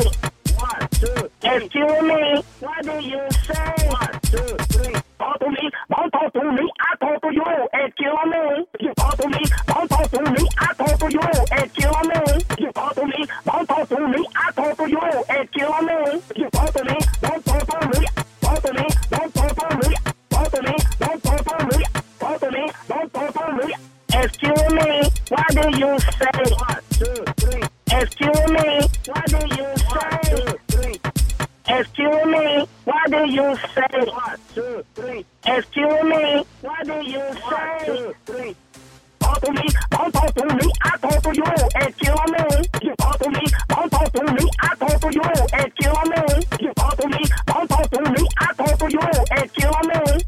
[0.58, 1.30] One, two.
[1.44, 3.88] Excuse me, what do you say?
[3.88, 4.96] One, two, three.
[5.18, 7.68] Talk to me, don't talk to me, I talk to you.
[7.74, 11.20] Excuse me, you talk to me, don't talk to me, I talk to you.
[11.52, 15.24] Excuse me, you talk to me, don't talk to me, I talk to you.
[15.30, 16.47] Excuse me, you
[24.48, 26.40] Excuse me, what do you say?
[26.56, 27.64] One, two, three.
[27.92, 29.92] Excuse me, what do you say?
[29.92, 31.00] One, two, three.
[31.68, 34.06] Excuse me, what do you say?
[34.06, 35.26] One, two, three.
[35.46, 37.42] Excuse me, what do you say?
[37.44, 38.56] One, two, three.
[39.20, 41.44] Talk to me, don't talk to me, I talk to you.
[41.76, 45.22] Excuse me, you talk to me, don't talk to me, I talk to you.
[45.54, 46.22] Excuse me,
[46.62, 49.00] you talk to me, don't talk to me, I talk to you.
[49.32, 50.27] Excuse me,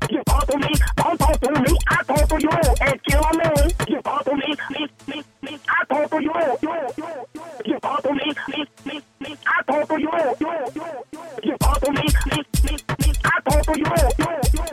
[6.00, 6.32] talk to you.
[6.62, 10.10] You, you, you, you talk to me, me, me, me, I talk to you.
[10.40, 13.86] You, you, you, you talk to me, me, me, me, I talk to you.
[14.18, 14.66] You, you,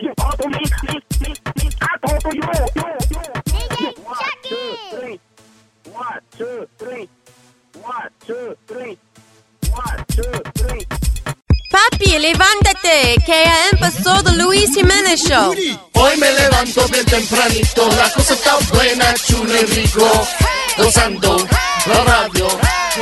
[0.00, 2.42] you, you talk to me, me, me, me, I talk to you.
[2.76, 2.90] You,
[3.80, 3.92] you.
[4.04, 5.20] One, two, three.
[5.92, 7.08] One, two, three.
[7.82, 8.98] One, two, three.
[9.72, 10.86] One, two, three.
[11.70, 15.54] Papi, levántate, que ya empezó The Luis Jiménez Show.
[15.94, 20.28] Hoy me levanto bien tempranito, la cosa está buena, chulo y rico.
[20.78, 21.36] Gozando
[21.86, 22.48] la radio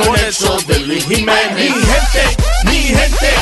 [0.03, 1.55] con el show de Luis Jiménez.
[1.55, 3.35] Mi gente, mi gente,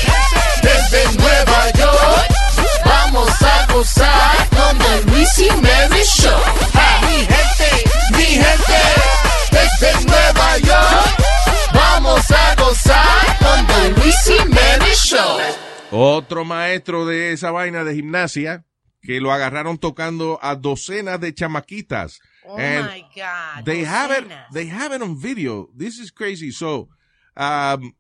[0.61, 2.35] desde Nueva York.
[2.85, 6.41] Vamos a gozar con The Luis Jiménez Show.
[6.75, 8.81] Ah, mi gente, mi gente,
[9.53, 11.25] desde Nueva York.
[11.73, 15.39] Vamos a gozar con The Luis Jiménez Show.
[15.91, 18.65] Otro maestro de esa vaina de gimnasia
[19.01, 22.21] que lo agarraron tocando a docenas de chamaquitas.
[22.47, 23.65] Oh And my God.
[23.65, 24.27] They have it.
[24.53, 25.71] They have it on video.
[25.77, 26.51] This is crazy.
[26.53, 26.89] So,
[27.37, 27.95] um,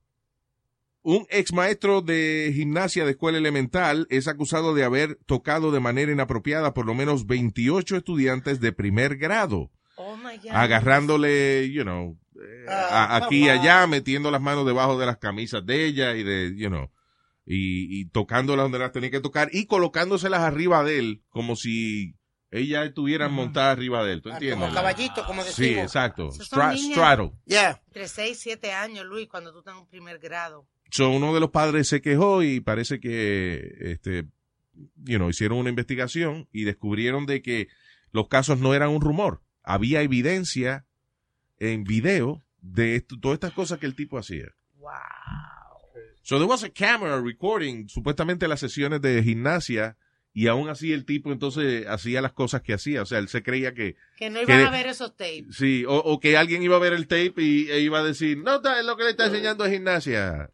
[1.02, 6.12] un ex maestro de gimnasia de escuela elemental es acusado de haber tocado de manera
[6.12, 10.52] inapropiada por lo menos 28 estudiantes de primer grado, Oh my God.
[10.52, 15.64] agarrándole, you know, eh, a- aquí y allá, metiendo las manos debajo de las camisas
[15.66, 16.90] de ella y de, you know,
[17.46, 22.14] y, y tocándolas donde las tenía que tocar y colocándoselas arriba de él como si
[22.56, 24.22] ellas estuvieran montadas arriba de él.
[24.22, 24.58] ¿Tú entiendes?
[24.68, 25.84] Como caballito, como Sí, decimos.
[25.84, 26.28] exacto.
[26.28, 27.32] Esos son Stra- straddle.
[27.46, 27.82] Yeah.
[27.88, 30.66] Entre 6 y 7 años, Luis, cuando tú estás en un primer grado.
[30.90, 34.24] So, uno de los padres se quejó y parece que, este,
[35.04, 37.68] you know, hicieron una investigación y descubrieron de que
[38.12, 39.42] los casos no eran un rumor.
[39.64, 40.86] Había evidencia
[41.58, 44.46] en video de esto- todas estas cosas que el tipo hacía.
[46.22, 49.96] So there was a camera recording supuestamente las sesiones de gimnasia
[50.36, 53.02] Y aún así el tipo entonces hacía las cosas que hacía.
[53.02, 53.94] O sea, él se creía que...
[54.16, 55.44] Que no iban a ver esos tapes.
[55.52, 58.38] Sí, o, o que alguien iba a ver el tape y e iba a decir,
[58.38, 60.50] no, lo que le está enseñando es gimnasia.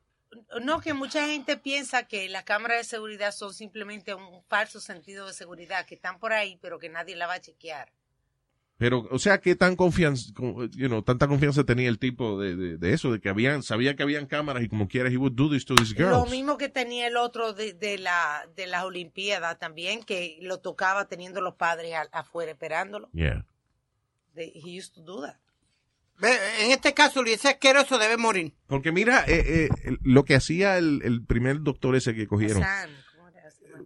[0.63, 5.27] No, que mucha gente piensa que las cámaras de seguridad son simplemente un falso sentido
[5.27, 7.91] de seguridad, que están por ahí, pero que nadie la va a chequear.
[8.81, 10.33] Pero, o sea, ¿qué tan confianza,
[10.75, 13.13] you know, tanta confianza tenía el tipo de, de, de eso?
[13.13, 15.75] De que habían, sabía que habían cámaras y como quiera, he would do this to
[15.75, 16.13] these girls.
[16.13, 20.61] Lo mismo que tenía el otro de, de, la, de las Olimpiadas también, que lo
[20.61, 23.11] tocaba teniendo los padres a- afuera esperándolo.
[23.13, 23.45] Yeah.
[24.35, 25.37] They- he used to do that.
[26.63, 28.55] En este caso, Luis, asqueroso debe morir.
[28.67, 32.63] Porque mira, eh, eh, lo que hacía el, el primer doctor ese que cogieron.
[32.63, 32.91] Hassan,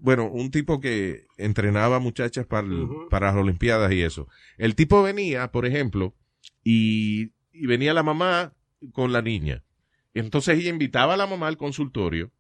[0.05, 4.29] Bueno, un tipo que entrenaba muchachas para, el- para las Olimpiadas y eso.
[4.59, 6.15] El tipo venía, por ejemplo,
[6.63, 8.53] y, y venía la mamá
[8.93, 9.65] con la niña.
[10.13, 12.31] Entonces ella invitaba a la mamá al consultorio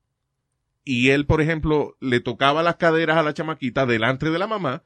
[0.84, 4.84] y él, por ejemplo, le tocaba las caderas a la chamaquita delante de la mamá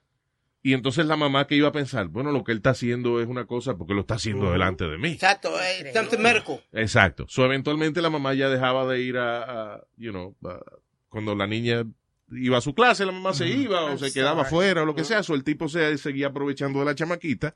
[0.63, 3.27] y entonces la mamá que iba a pensar, bueno, lo que él está haciendo es
[3.27, 5.09] una cosa porque lo está haciendo delante de mí.
[5.09, 6.61] Exacto, eh, something medical.
[6.73, 7.27] Exacto.
[7.29, 10.61] So, eventualmente la mamá ya dejaba de ir a, a, you know, a-
[11.09, 11.85] cuando la niña
[12.31, 14.47] iba a su clase, la mamá se iba o I'm se quedaba sorry.
[14.49, 15.23] afuera o lo que sea.
[15.23, 17.55] So, el tipo se seguía aprovechando de la chamaquita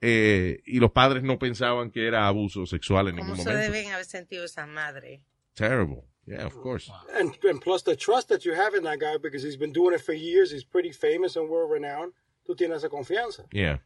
[0.00, 3.72] eh, y los padres no pensaban que era abuso sexual en ¿Cómo ningún se momento.
[3.72, 5.20] deben haber sentido esas madres?
[5.54, 6.02] Terrible.
[6.26, 6.90] Yeah, of course.
[7.18, 9.94] And, and plus the trust that you have in that guy because he's been doing
[9.94, 10.52] it for years.
[10.52, 12.12] He's pretty famous and world renowned.
[12.46, 13.44] Tú tienes esa confianza.
[13.52, 13.82] Yeah.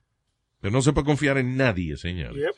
[0.60, 2.34] Pero no se puede confiar en nadie, señor.
[2.36, 2.54] Yep.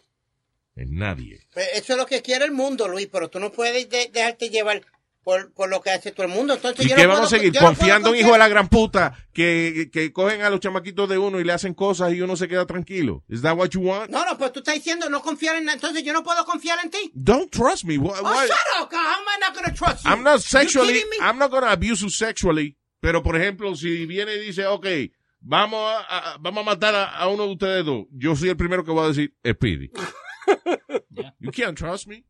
[0.77, 1.47] En nadie.
[1.75, 4.83] Eso es lo que quiere el mundo, Luis, pero tú no puedes de- dejarte llevar
[5.29, 6.55] por, por lo que hace todo el mundo.
[6.55, 7.53] Entonces ¿Y yo qué no vamos a puedo- seguir?
[7.53, 11.07] yo no Confiando en hijo de la gran puta que, que cogen a los chamaquitos
[11.07, 13.25] de uno y le hacen cosas y uno se queda tranquilo.
[13.29, 14.09] ¿Is that what you want?
[14.11, 16.91] No, no, pero tú estás diciendo no confiar en Entonces yo no puedo confiar en
[16.91, 17.11] ti.
[17.13, 17.99] Don't trust me.
[17.99, 18.91] Why- Oh, shut up.
[18.91, 20.11] How am I not going to trust you?
[20.11, 21.03] I'm not sexually?
[21.21, 22.79] I'm not gonna abuse you sexually.
[23.01, 24.87] Pero, por ejemplo, si viene y dice, ok,
[25.41, 28.57] vamos a, a- vamos a matar a, a uno de ustedes dos, yo soy el
[28.57, 29.91] primero que voy a decir, Speedy.
[31.39, 32.25] You can't trust me.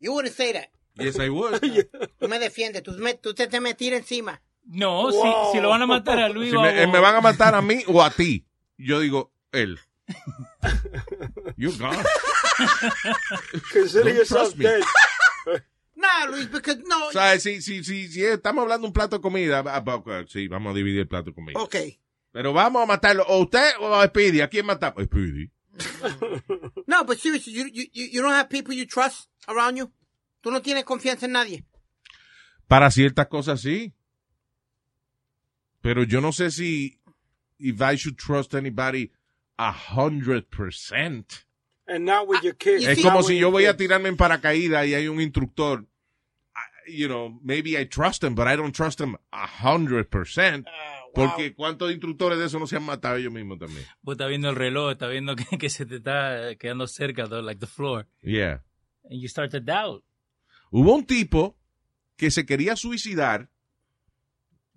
[0.00, 0.68] You wouldn't say that.
[0.96, 1.60] Yes, I would.
[2.20, 4.42] Tú me defiendes, tú, me, tú te, te me tiras encima.
[4.64, 5.18] No, si,
[5.52, 6.92] si lo van a matar a Luis Si o a me, eh, vos.
[6.92, 8.46] me van a matar a mí o a ti.
[8.78, 9.78] Yo digo, él.
[11.56, 11.96] You gone.
[13.72, 14.64] Consider Don't yourself trust me.
[14.64, 14.82] dead.
[15.94, 17.08] Nah, Luis, because no.
[17.08, 20.26] O sea, si, si, si, si estamos hablando de un plato de comida, ah, ok,
[20.26, 21.60] sí, vamos a dividir el plato de comida.
[21.60, 21.76] Ok.
[22.32, 24.40] Pero vamos a matarlo, o usted o a Speedy.
[24.40, 25.04] ¿A quién matamos?
[25.04, 25.50] Speedy.
[26.86, 29.92] No, but seriously, you, you, you you don't have people you trust around you.
[30.42, 31.64] Tú no tienes confianza en nadie.
[32.68, 33.94] Para ciertas cosas sí.
[35.80, 37.00] Pero yo no sé si
[37.58, 39.10] if I should trust anybody
[39.56, 41.32] a hundred percent.
[41.86, 42.84] And not with your kids.
[42.86, 45.82] Es como si yo voy a tirarme en paracaídas y hay un instructor.
[46.54, 50.66] I- You know, maybe I trust him, but I don't trust him a hundred percent.
[51.14, 53.84] Porque cuántos instructores de eso no se han matado ellos mismos también.
[54.00, 57.42] Vos estás viendo el reloj, estás viendo que, que se te está quedando cerca, though,
[57.44, 58.06] like the floor.
[58.22, 58.62] Yeah.
[59.04, 60.02] And you start to doubt.
[60.74, 61.56] Hubo un tipo
[62.16, 63.50] que se quería suicidar.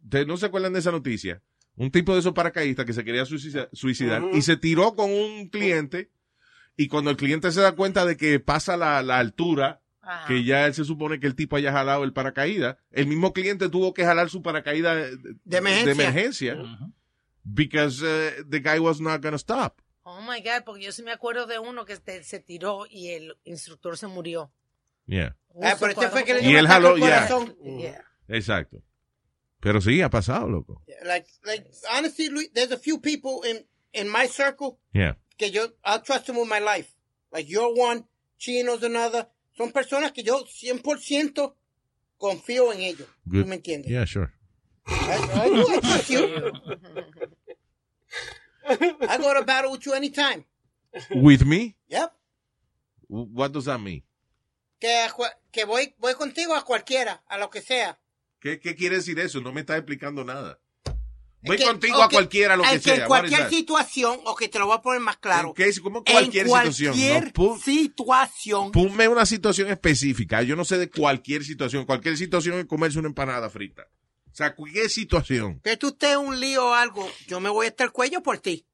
[0.04, 1.42] Ustedes no se acuerdan de esa noticia.
[1.78, 5.48] Un tipo de esos paracaidistas que se quería suicida- suicidar y se tiró con un
[5.50, 6.12] cliente.
[6.78, 10.28] Y cuando el cliente se da cuenta de que pasa la, la altura, Ajá.
[10.28, 13.70] que ya él se supone que el tipo haya jalado el paracaídas, el mismo cliente
[13.70, 15.86] tuvo que jalar su paracaídas de, De emergencia.
[15.86, 16.58] de emergencia,
[17.44, 19.82] because uh, the guy was not gonna stop.
[20.04, 23.38] Oh my God, porque yo sí me acuerdo de uno que se tiró y el
[23.46, 24.52] instructor se murió.
[25.08, 25.36] Yeah.
[25.62, 27.78] Ah, pero este fue que le Y dio él un ataque jaló, al yeah.
[27.78, 28.02] Yeah.
[28.28, 28.84] Exacto.
[29.62, 30.82] Pero sí, ha pasado, loco.
[31.04, 35.16] Like, like, honestly, Luis, there's a few people in, in my circle Yeah.
[35.38, 36.94] que yo, I'll trust them with my life.
[37.32, 38.06] Like, you're one,
[38.38, 39.28] Chino's another.
[39.58, 41.56] Son personas que yo 100%
[42.20, 43.08] confío en ellos.
[43.28, 43.44] Good.
[43.44, 43.90] ¿Tú me entiendes?
[43.90, 44.32] Yeah, sure.
[44.88, 46.52] I, I do, I trust you.
[48.68, 50.46] I go to battle with you anytime.
[51.12, 51.76] With me?
[51.90, 52.14] Yep.
[53.08, 54.04] What does that mean?
[54.80, 55.08] Que,
[55.52, 58.00] que voy, voy contigo a cualquiera, a lo que sea.
[58.40, 59.42] ¿Qué, qué quiere decir eso?
[59.42, 60.60] No me estás explicando nada.
[61.42, 62.96] Voy Que- contigo a ok, cualquiera, lo que sea.
[62.96, 65.50] en cualquier situación, o que te lo voy a poner más claro.
[65.50, 66.92] ¿En qué- cómo cualquier en situación?
[66.94, 68.72] cualquier No, pon- situación.
[68.72, 70.42] Ponme una situación específica.
[70.42, 71.86] Yo no sé de cualquier situación.
[71.86, 73.88] Cualquier situación es comerse una empanada frita.
[74.32, 75.62] O sea, cualquier situación.
[75.64, 78.66] Que tú estés un lío o algo, yo me voy a estar cuello por ti.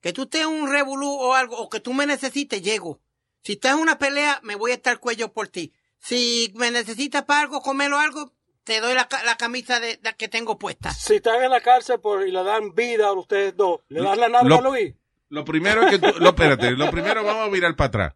[0.00, 3.00] Que tú estés un revolú o algo, o que tú me necesites, llego.
[3.44, 5.72] Si estás en una pelea, me voy a estar cuello por ti.
[6.00, 8.32] Si me necesitas para algo, comer o algo,
[8.64, 10.92] te doy la, la camisa de, de- que tengo puesta.
[10.92, 14.18] Si están en la cárcel por, y le dan vida a ustedes dos, ¿le dan
[14.18, 14.94] la nalga Lo- a Luis?
[15.28, 18.14] Lo primero es que tú, lo, espérate, lo primero vamos a mirar para atrás.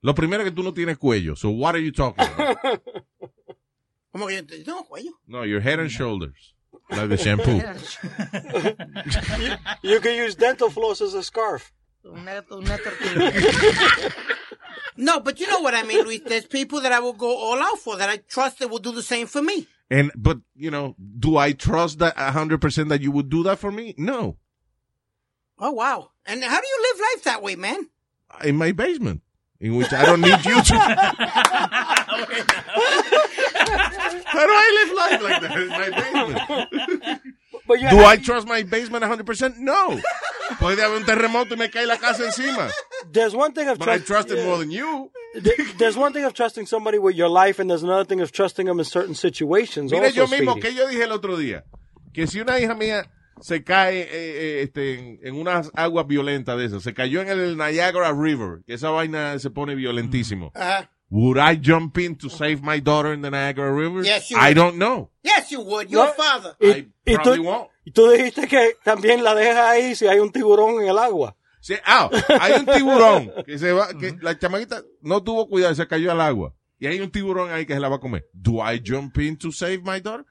[0.00, 1.36] Lo primero es que tú no tienes cuello.
[1.36, 2.58] So what are you talking about?
[4.10, 5.12] Como que yo, yo tengo cuello.
[5.26, 6.54] No, your head and shoulders.
[6.90, 7.60] like the shampoo.
[9.38, 9.56] you,
[9.94, 11.72] you can use dental floss as a scarf.
[12.06, 13.32] Una, una tortilla.
[14.96, 16.20] No, but you know what I mean, Luis.
[16.24, 18.92] There's people that I will go all out for that I trust that will do
[18.92, 19.66] the same for me.
[19.90, 23.58] And but you know, do I trust that hundred percent that you would do that
[23.58, 23.94] for me?
[23.98, 24.36] No.
[25.58, 26.10] Oh wow!
[26.26, 27.88] And how do you live life that way, man?
[28.44, 29.22] In my basement,
[29.60, 30.74] in which I don't need you to.
[34.26, 37.20] How do I live life like that in my basement?
[37.66, 39.56] But Do I trust my basement 100%?
[39.58, 39.98] No.
[40.58, 42.68] Puede haber un terremoto y me cae la casa encima.
[43.10, 45.10] There's one thing of But I trust- it more than you.
[45.34, 48.30] There- There's one thing of trusting somebody with your life, and there's another thing of
[48.30, 49.90] trusting them in certain situations.
[49.90, 50.60] Mira, also, yo mismo, Speedy.
[50.60, 51.64] que yo dije el otro día,
[52.12, 53.10] que si una hija mía
[53.40, 57.28] se cae eh, eh, este, en, en unas aguas violentas de esas, se cayó en
[57.28, 60.52] el Niagara River, que esa vaina se pone violentísimo.
[60.54, 64.02] Uh, Would I jump in to save my daughter in the Niagara River?
[64.04, 64.54] Yes, you I would.
[64.56, 65.10] don't know.
[65.22, 65.90] yes, you would.
[65.90, 66.02] No.
[66.02, 66.56] a father.
[66.60, 67.68] Y, I y probably tú, won't.
[67.84, 71.36] y tú dijiste que también la dejas ahí si hay un tiburón en el agua.
[71.60, 75.76] Sí, ah, hay un tiburón que se va, que la chamaquita no tuvo cuidado y
[75.76, 76.54] se cayó al agua.
[76.78, 78.26] Y hay un tiburón ahí que se la va a comer.
[78.32, 80.26] Do I jump in to save my daughter?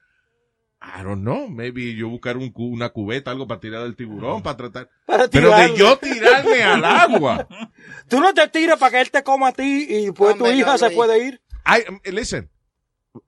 [0.82, 1.48] I don't know.
[1.48, 4.90] Maybe yo buscar un una cubeta, algo para tirar al tiburón, para tratar.
[5.06, 7.48] Para Pero de yo tirarme al agua.
[8.14, 10.74] Tú no te tiras para que él te coma a ti y después tu hija
[10.74, 11.42] no, se puede ir.
[11.66, 12.50] I listen.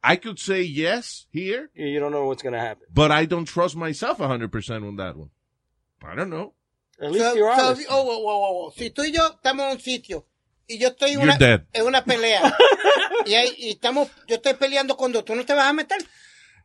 [0.04, 2.86] I could say yes here, you don't know what's going to happen.
[2.94, 5.30] but I don't trust myself 100% on that one.
[6.04, 6.54] I don't know.
[7.00, 7.88] At least So- you're so, honest.
[7.90, 8.74] oh, oh, oh, oh, oh.
[8.78, 10.26] Si tú y yo estamos en un sitio
[10.68, 11.62] y yo estoy en You're una, dead.
[11.74, 12.56] en una pelea
[13.26, 15.98] y, hay- y estamos, yo estoy peleando con dos, ¿tú no te vas a meter?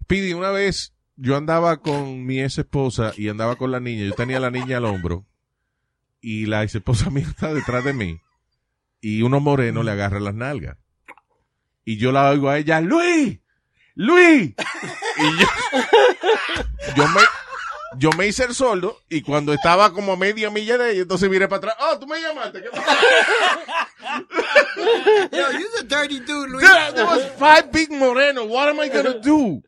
[0.07, 4.05] Pidi, una vez yo andaba con mi ex esposa y andaba con la niña.
[4.05, 5.27] Yo tenía la niña al hombro
[6.21, 8.21] y la ex esposa mía está detrás de mí
[9.01, 10.77] y uno moreno le agarra las nalgas.
[11.85, 13.39] Y yo la oigo a ella, Luis,
[13.95, 14.55] Luis.
[15.17, 15.47] Y yo,
[16.97, 17.21] yo me,
[17.97, 21.31] yo me hice el sordo y cuando estaba como a media milla de ella, entonces
[21.31, 21.77] miré para atrás.
[21.81, 22.63] Oh, tú me llamaste.
[22.63, 22.83] ¿Qué pasó?"
[25.33, 26.67] Yo, you're a dirty dude, Luis.
[26.67, 28.45] There, there was five big moreno.
[28.45, 29.63] What am I gonna do?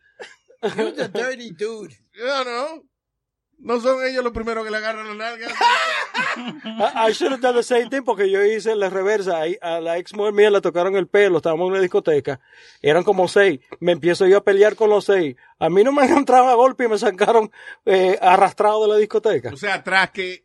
[0.63, 1.95] You're a dirty dude.
[2.15, 2.83] You know.
[3.63, 5.47] No son ellos los primeros que le agarran la nalga.
[7.07, 9.43] I, should have done the same thing porque yo hice la reversa.
[9.61, 12.41] A la ex mujer mía le tocaron el pelo, estábamos en una discoteca.
[12.81, 13.61] Eran como seis.
[13.79, 15.37] Me empiezo yo a pelear con los seis.
[15.61, 17.53] A mí no me encontraron a golpe y me sacaron
[17.87, 19.51] eh, arrastrado de la discoteca.
[19.53, 20.43] O sea, tras que,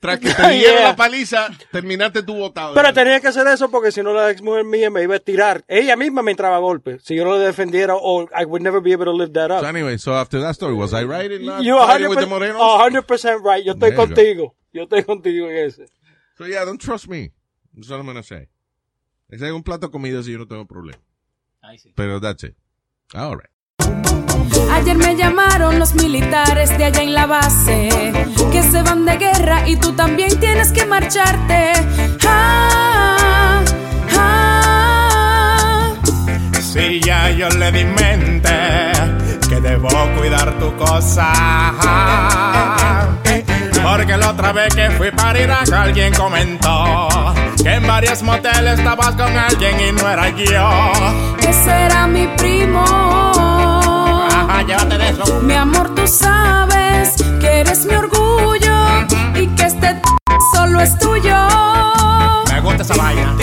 [0.00, 0.88] tras que te dieron Yeah.
[0.90, 2.74] la paliza, terminaste tu botado.
[2.74, 5.20] Pero tenía que hacer eso porque si no la ex mujer mía me iba a
[5.20, 5.64] tirar.
[5.68, 6.98] Ella misma me entraba a golpe.
[7.00, 9.60] Si yo no le defendiera, o I would never be able to live that up.
[9.60, 11.76] So anyway, so after that story, was I right in not You
[12.08, 12.60] with the 100%, morenos?
[12.60, 13.64] 100% right.
[13.64, 14.06] Yo estoy go.
[14.06, 14.56] contigo.
[14.72, 15.86] Yo estoy contigo en ese.
[16.36, 17.32] So yeah, don't trust me.
[17.74, 18.48] That's all I'm gonna say.
[19.28, 20.98] Es un plato de comida si yo no tengo problema.
[21.94, 22.56] Pero that's it.
[23.14, 23.48] All right.
[24.72, 28.12] Ayer me llamaron los militares de allá en la base,
[28.52, 31.72] que se van de guerra y tú también tienes que marcharte.
[32.26, 33.62] Ah,
[34.16, 35.92] ah.
[36.60, 38.50] Si ya yo le di mente
[39.48, 41.32] que debo cuidar tu cosa.
[43.82, 47.08] Porque la otra vez que fui para Irak alguien comentó
[47.62, 50.92] que en varios moteles estabas con alguien y no era yo.
[51.46, 53.33] Ese era mi primo.
[54.64, 55.40] Ajá, llévate de eso.
[55.42, 60.00] Mi amor, tú sabes que eres mi orgullo y que este
[60.54, 61.36] solo es tuyo.
[62.52, 63.36] Me gusta esa vaina.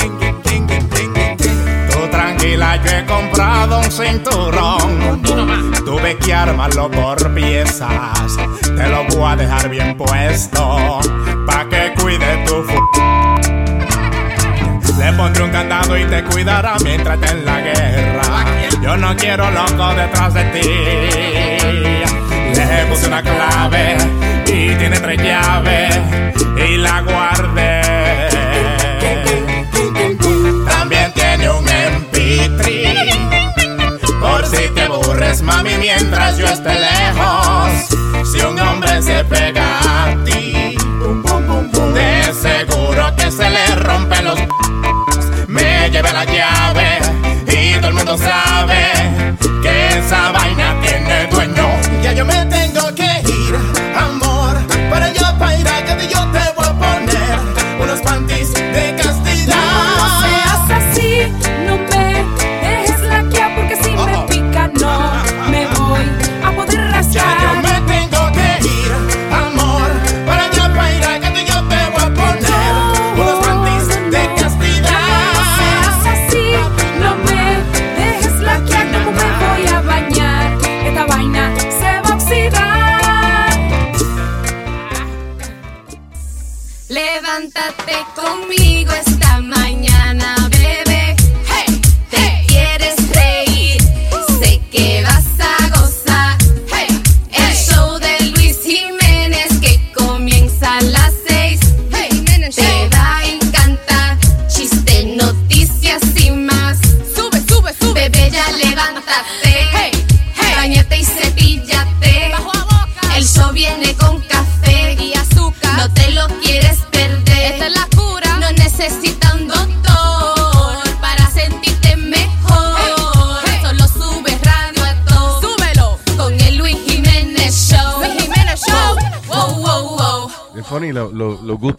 [1.91, 5.21] Tú tranquila, yo he comprado un cinturón.
[5.85, 8.37] Tuve que armarlo por piezas.
[8.61, 10.99] Te lo voy a dejar bien puesto.
[11.45, 12.79] Pa' que cuide tu fu.
[14.97, 18.50] Le pondré un candado y te cuidará mientras esté en la guerra.
[18.81, 20.67] Yo no quiero loco detrás de ti.
[22.55, 23.95] Le puse una clave
[24.47, 25.99] y tiene tres llaves
[26.57, 27.81] y la guardé.
[30.67, 32.59] También tiene un MP3
[34.19, 37.69] por si te aburres, mami, mientras yo esté lejos.
[38.31, 40.75] Si un hombre se pega a ti,
[41.93, 44.39] de seguro que se le rompen los.
[45.47, 47.20] Me llevé la llave
[48.11, 48.75] mundo sabe
[49.61, 50.70] que esa vaina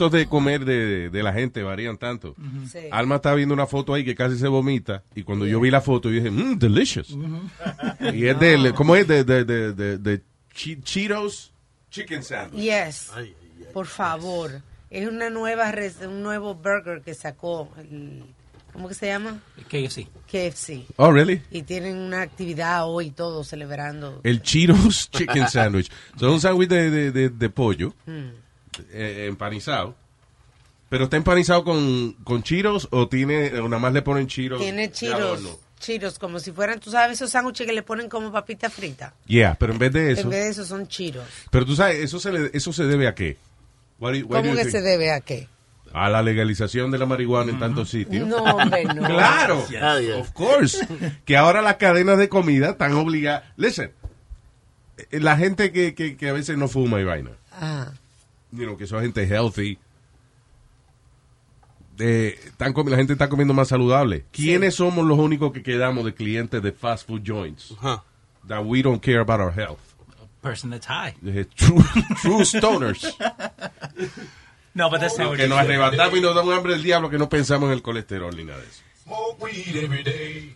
[0.03, 2.35] gustos de comer de, de la gente varían tanto.
[2.71, 2.79] Sí.
[2.91, 5.81] Alma está viendo una foto ahí que casi se vomita y cuando yo vi la
[5.81, 7.17] foto yo dije, mmm, delicious.
[8.13, 9.07] Y es de, ¿cómo es?
[9.07, 10.21] De, de, de, de, de
[10.55, 11.53] Che- Cheetos
[11.91, 12.63] Chicken Sandwich.
[12.63, 13.11] Yes.
[13.73, 14.63] Por favor.
[14.91, 18.25] Es una nueva res- un nuevo burger que sacó el-
[18.73, 19.41] ¿cómo que se llama?
[19.69, 20.07] KFC.
[20.31, 20.85] KFC.
[20.97, 21.41] Oh, really?
[21.51, 24.21] Y tienen una actividad hoy todo celebrando.
[24.25, 25.91] El Cheetos Chicken Sandwich.
[26.19, 28.29] Son un sándwich de, de, de, de pollo Mm.
[28.93, 29.95] Eh, empanizado.
[30.89, 34.61] Pero está empanizado con, con Cheetos o tiene, o nada más le ponen Cheetos.
[34.61, 38.69] Tiene chiros, chiros como si fueran, tú sabes esos sándwiches que le ponen como papita
[38.69, 39.15] frita.
[39.27, 40.21] Yeah, pero en vez de eso.
[40.23, 41.25] En vez de eso son chiros.
[41.51, 43.39] Pero tú sabes, eso se, le- eso se debe a qué?
[43.99, 44.71] What ¿Cómo que think?
[44.71, 45.49] se debe a qué?
[45.95, 48.27] A la legalización de la marihuana en tantos sitios.
[48.27, 49.03] No, hombre, no.
[49.07, 49.65] Claro,
[50.19, 50.87] of course.
[51.25, 53.45] Que ahora las cadenas de comida están obligadas.
[53.57, 53.93] Listen,
[55.11, 57.93] eh, la gente que, que, que a veces no fuma y vaina, Ah,
[58.53, 59.79] you know, que son gente healthy,
[61.99, 64.25] eh, están la gente está comiendo más saludable.
[64.33, 67.75] ¿Quiénes somos los únicos que quedamos de clientes de fast food joints?
[68.49, 69.81] That we don't care about our health.
[70.41, 71.15] Person that's high.
[71.25, 71.83] Eh, True,
[72.21, 73.17] true stoners.
[74.75, 77.19] No, but that's not que nos arrebatamos y nos da un hambre del diablo que
[77.19, 78.83] no pensamos en el colesterol ni nada de eso.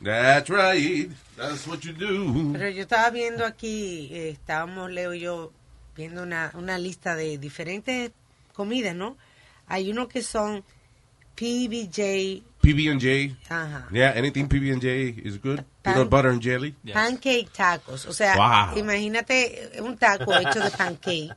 [0.03, 1.11] That's right.
[1.37, 2.53] That's what you do.
[2.55, 5.53] pero yo estaba viendo aquí, eh, estábamos Leo y yo
[5.97, 8.13] viendo una, una lista de diferentes
[8.53, 9.17] comidas, ¿no?
[9.67, 10.63] Hay uno que son
[11.35, 13.37] PBJ, PB&J.
[13.49, 15.61] ajá, Yeah, anything PB&J is good.
[15.83, 16.75] Peanut butter and jelly.
[16.93, 18.07] pancake tacos.
[18.07, 18.79] O sea, Wow.
[18.79, 21.35] imagínate un taco hecho de pancake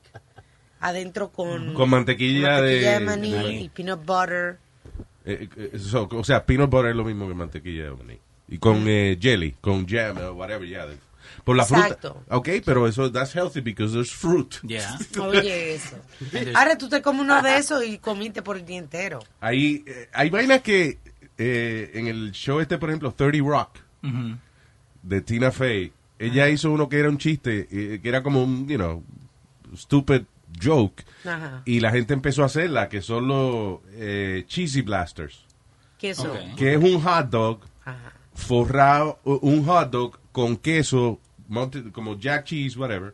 [0.80, 3.64] adentro con, Con mantequilla de- mantequilla de maní de maní.
[3.66, 4.58] y peanut butter.
[5.26, 8.20] Eh, eh, so- o sea, peanut butter es lo mismo que mantequilla de maní.
[8.48, 10.88] Y con eh, jelly, con jam, o whatever, yeah.
[11.50, 12.14] Por la Exacto.
[12.14, 12.36] fruta.
[12.36, 14.60] Ok, pero eso, that's healthy because there's fruit.
[14.62, 15.00] Yeah.
[15.20, 15.96] Oye, eso.
[16.56, 19.18] Ahora tú te comes uno de esos y comiste por el día entero.
[19.42, 21.00] Hay, eh, hay vainas que
[21.40, 24.38] eh, en el show este, por ejemplo, 30 Rock, Ujú.
[25.02, 28.68] de Tina Fey, ella hizo uno que era un chiste, eh, que era como un,
[28.68, 29.04] you know,
[29.76, 30.26] stupid
[30.62, 31.64] joke, Ajá.
[31.66, 35.46] y la gente empezó a hacerla, que son los eh, cheesy blasters,
[35.98, 36.56] ¿Qué son?
[36.56, 38.14] que es un hot dog Ajá.
[38.36, 41.20] forrado, un hot dog con queso,
[41.92, 43.14] como jack cheese, whatever,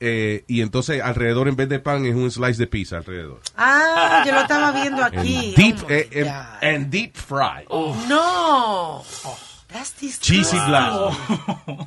[0.00, 3.40] eh, y entonces alrededor en vez de pan es un slice de pizza alrededor.
[3.56, 5.54] Ah, yo lo estaba viendo aquí.
[5.54, 6.64] And deep, Oh eh, God.
[6.68, 7.66] and deep fry.
[8.08, 9.02] No.
[9.68, 10.36] That's disgusting.
[10.42, 11.86] Cheesy blaster.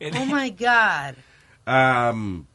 [0.00, 1.14] Oh my God.
[1.66, 2.46] Um,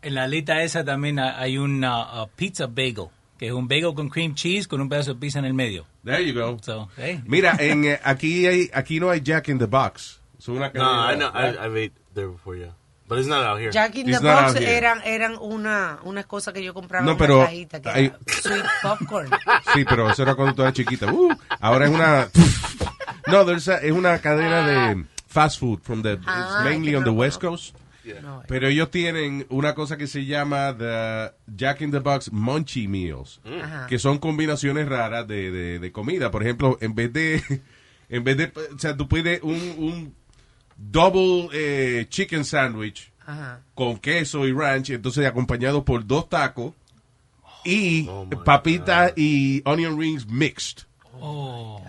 [0.00, 3.08] En la lista esa también ha- hay una uh, pizza bagel,
[3.38, 5.84] que es un bagel con cream cheese con un pedazo de pizza en el medio.
[6.04, 6.58] There you go.
[6.62, 7.20] So, hey.
[7.26, 10.20] Mira, en, eh, aquí, hay, aquí no hay Jack in the Box.
[10.48, 11.30] Una No, I know.
[11.34, 12.72] I, I've ate there before, yeah.
[13.06, 13.70] But it's not out here.
[13.70, 14.76] Jack in the It's not Box out here.
[14.78, 18.06] eran, eran una, unas cosas que yo compraba No, en pero una cajita que hay-
[18.06, 19.30] era sweet popcorn.
[19.74, 21.12] Sí, pero eso era cuando tú eras chiquita.
[21.12, 21.28] Uh,
[21.60, 22.28] ahora es una...
[23.26, 26.96] No, there's a- es una cadena de fast food from the, it's Ah, mainly que
[26.98, 27.40] on the no West.
[27.40, 27.76] Coast.
[28.22, 32.86] No, Pero ellos tienen una cosa que se llama the Jack in the Box Munchie
[32.86, 33.86] Meals, Ajá.
[33.86, 36.30] que son combinaciones raras de, de, de comida.
[36.30, 37.62] Por ejemplo, en vez de,
[38.10, 40.14] en vez de, o sea, tú pides un, un
[40.76, 43.60] double eh, chicken sandwich Ajá.
[43.74, 46.72] con queso y ranch, entonces acompañado por dos tacos
[47.64, 50.84] y Oh, papitas y onion rings mixed.
[51.20, 51.80] Oh.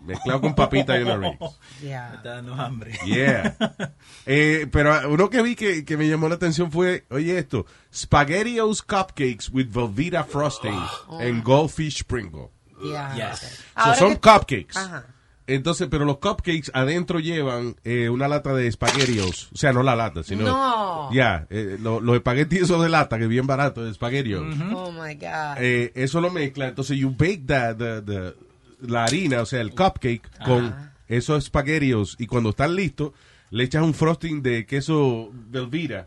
[0.00, 1.38] Mezclado con papitas y onion rings.
[1.80, 2.98] Me está dando hambre.
[3.06, 3.54] Yeah.
[4.24, 8.80] Eh, pero uno que vi que, que me llamó la atención fue, oye esto, SpaghettiOs
[8.82, 10.80] Cupcakes with Velveeta frosting
[11.20, 12.50] and Goldfish Sprinkle.
[12.84, 13.16] Yeah.
[13.16, 13.64] Yes.
[13.82, 14.76] So son que- cupcakes.
[14.76, 15.06] Ajá.
[15.46, 19.50] Entonces, pero los cupcakes adentro llevan eh, una lata de SpaghettiOs.
[19.52, 20.44] O sea, no la lata, sino...
[20.44, 21.12] No.
[21.12, 24.54] Ya, eh, lo- los espaguetis esos de lata, que es bien barato, de SpaghettiOs.
[24.74, 25.56] Oh my God.
[25.58, 28.34] Eh, eso lo mezcla, entonces you bake the, the- the-
[28.86, 30.74] la harina, o sea, el cupcake con
[31.08, 33.12] esos spaghettios y cuando están listos
[33.50, 36.06] le echas un frosting de queso Velveeta.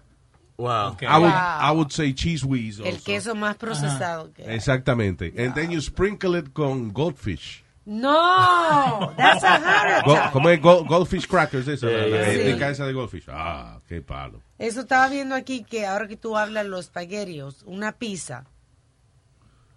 [0.58, 0.96] Wow.
[1.02, 1.60] I would, Wow.
[1.62, 3.04] I would say cheese whiz El also.
[3.06, 4.56] queso más procesado que hay.
[4.56, 5.34] Exactamente.
[5.38, 7.64] And then you sprinkle it con goldfish.
[7.88, 10.32] No, that's a heart attack.
[10.32, 11.86] ¿Cómo es Gold- goldfish crackers esa?
[11.86, 12.70] la, la Yeah, yeah, yeah.
[12.70, 13.26] esa de goldfish.
[13.30, 14.42] Ah, qué palo.
[14.58, 18.46] Eso estaba viendo aquí que ahora que tú hablas los espaguetios, una pizza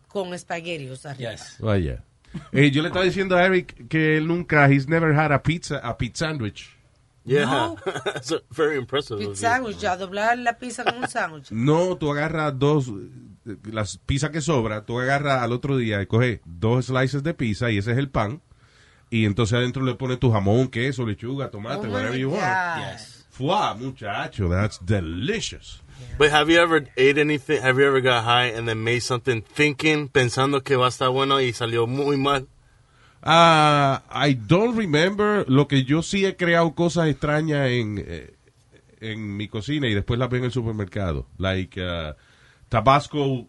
[0.09, 1.33] con espaguetios arriba.
[1.33, 1.57] Yes.
[1.61, 2.03] Vaya.
[2.53, 5.79] Eh, yo le estaba diciendo a Eric que él nunca, he's never had a pizza,
[5.79, 6.75] a pizza sandwich.
[7.25, 7.45] Yeah.
[7.45, 7.77] No.
[8.05, 9.19] That's very impressive.
[9.19, 11.51] Pizza sándwich, a doblar la pizza con un sándwich.
[11.51, 12.87] No, tú agarras dos,
[13.65, 17.71] las pizzas que sobra, tú agarras al otro día y coges dos slices de pizza
[17.71, 18.43] y ese es el pan.
[19.11, 22.43] Y entonces adentro le pones tu jamón, queso, lechuga, tomate, Oh whatever you want.
[22.93, 23.27] Yes.
[23.31, 25.81] Fua, muchacho, that's delicious.
[26.19, 27.63] But have you ever ate anything?
[27.63, 31.11] Have you ever got high and then made something thinking, pensando que va a estar
[31.11, 32.49] bueno y salió muy mal?
[33.23, 35.45] Ah, I don't remember.
[35.49, 38.35] Lo que yo sí he creado cosas extrañas en, eh,
[39.01, 41.27] en mi cocina y después las veo en el supermercado.
[41.39, 42.15] Like uh,
[42.71, 43.47] Tabasco,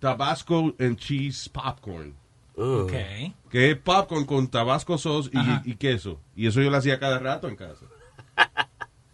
[0.00, 2.14] Tabasco and cheese popcorn.
[2.56, 3.34] Okay.
[3.50, 5.62] Que es popcorn con Tabasco sauce Ajá.
[5.64, 6.18] y, y queso.
[6.36, 7.86] Y eso yo lo hacía cada rato en casa.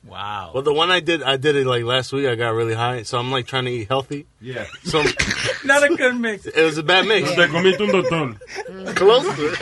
[0.05, 0.53] Wow.
[0.55, 2.27] Well, the one I did, I did it like last week.
[2.27, 4.27] I got really high, so I'm like trying to eat healthy.
[4.41, 4.65] Yeah.
[4.85, 5.03] So
[5.65, 6.47] Not a good mix.
[6.47, 7.29] it was a bad mix.
[7.31, 8.95] Te comiste un doctor.
[8.95, 9.59] Close to it.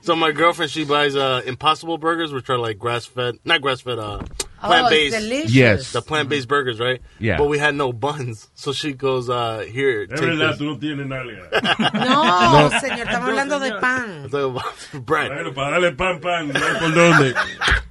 [0.00, 3.82] So my girlfriend, she buys uh, Impossible Burgers, which are like grass fed, not grass
[3.82, 4.22] fed, uh,
[4.66, 5.16] plant based.
[5.18, 5.52] delicious.
[5.54, 5.92] Yes.
[5.92, 7.00] The plant based burgers, right?
[7.18, 7.38] Yeah.
[7.38, 11.08] But we had no buns, so she goes, uh, "Here, take this." no tienes.
[11.08, 12.70] No, No.
[12.80, 14.22] señor, estamos hablando de pan.
[14.24, 15.28] I'm talking about bread.
[15.30, 17.34] Bueno, para darle pan, pan, no hay por dónde.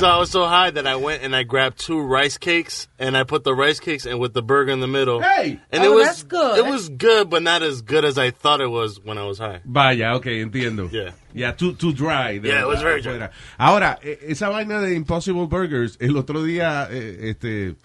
[0.00, 3.16] So I was so high that I went and I grabbed two rice cakes and
[3.16, 5.20] I put the rice cakes and with the burger in the middle.
[5.20, 5.60] Hey!
[5.70, 6.58] and Oh, it was that's good.
[6.58, 9.38] It was good, but not as good as I thought it was when I was
[9.38, 9.60] high.
[9.64, 10.90] Vaya, ok, entiendo.
[10.92, 11.10] Yeah.
[11.32, 12.32] Yeah, too, too dry.
[12.42, 13.30] Yeah, it was very afuera.
[13.58, 17.76] Ahora, e- esa vaina de Impossible Burgers, el otro día, eh, este,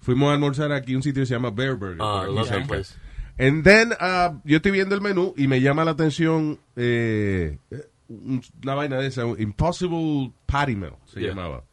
[0.00, 2.00] fuimos a almorzar aquí a un sitio que se llama Bear Burger.
[2.00, 2.66] Oh, love that cerca.
[2.68, 2.94] place.
[3.38, 7.58] And then, uh, yo estoy viendo el menú y me llama la atención eh,
[8.08, 11.30] una vaina de esa, Impossible Patty Melt, se Yeah.
[11.30, 11.64] llamaba.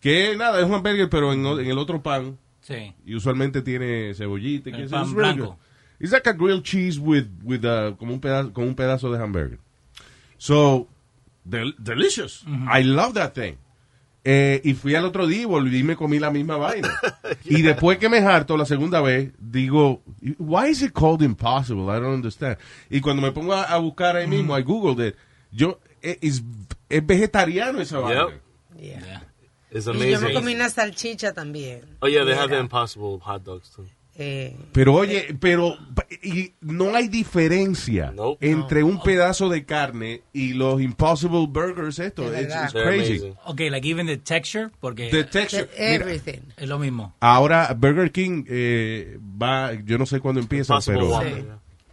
[0.00, 2.38] Que nada, es un hamburger, pero en, el otro pan.
[2.60, 2.92] Sí.
[3.04, 4.70] Y usualmente tiene cebollita.
[4.70, 5.58] El pan really blanco.
[6.00, 9.22] It's like a grilled cheese with, with uh, como un pedazo, con un pedazo de
[9.22, 9.58] hamburger.
[10.38, 10.88] So,
[11.44, 12.44] del- delicious.
[12.72, 13.54] I love that thing.
[14.24, 16.88] Eh, y fui al otro día y volví y me comí la misma vaina.
[17.44, 20.02] Y después que me harto la segunda vez, digo,
[20.38, 21.84] why is it called impossible?
[21.84, 22.56] I don't understand.
[22.90, 25.16] Y cuando me pongo a, a buscar ahí mismo, I googled it,
[25.52, 26.42] yo, eh, es,
[26.88, 28.26] es vegetariano esa vaina.
[28.78, 29.22] Yeah.
[29.70, 30.34] It's Y yo me amazing.
[30.34, 31.82] comí una salchicha también.
[32.00, 33.86] Oh yeah, they have the Impossible hot dogs too.
[34.14, 35.78] eh, Pero oye, pero
[36.22, 42.30] y no hay diferencia entre un pedazo de carne y los Impossible Burgers esto.
[42.34, 43.32] Es It's, crazy.
[43.46, 45.64] Okay, like even the texture, porque The texture.
[45.64, 46.40] the- Mira, everything.
[46.58, 47.14] es lo mismo.
[47.20, 51.42] ahora Burger King eh, va, yo no sé cuándo empieza, Impossible pero Sí.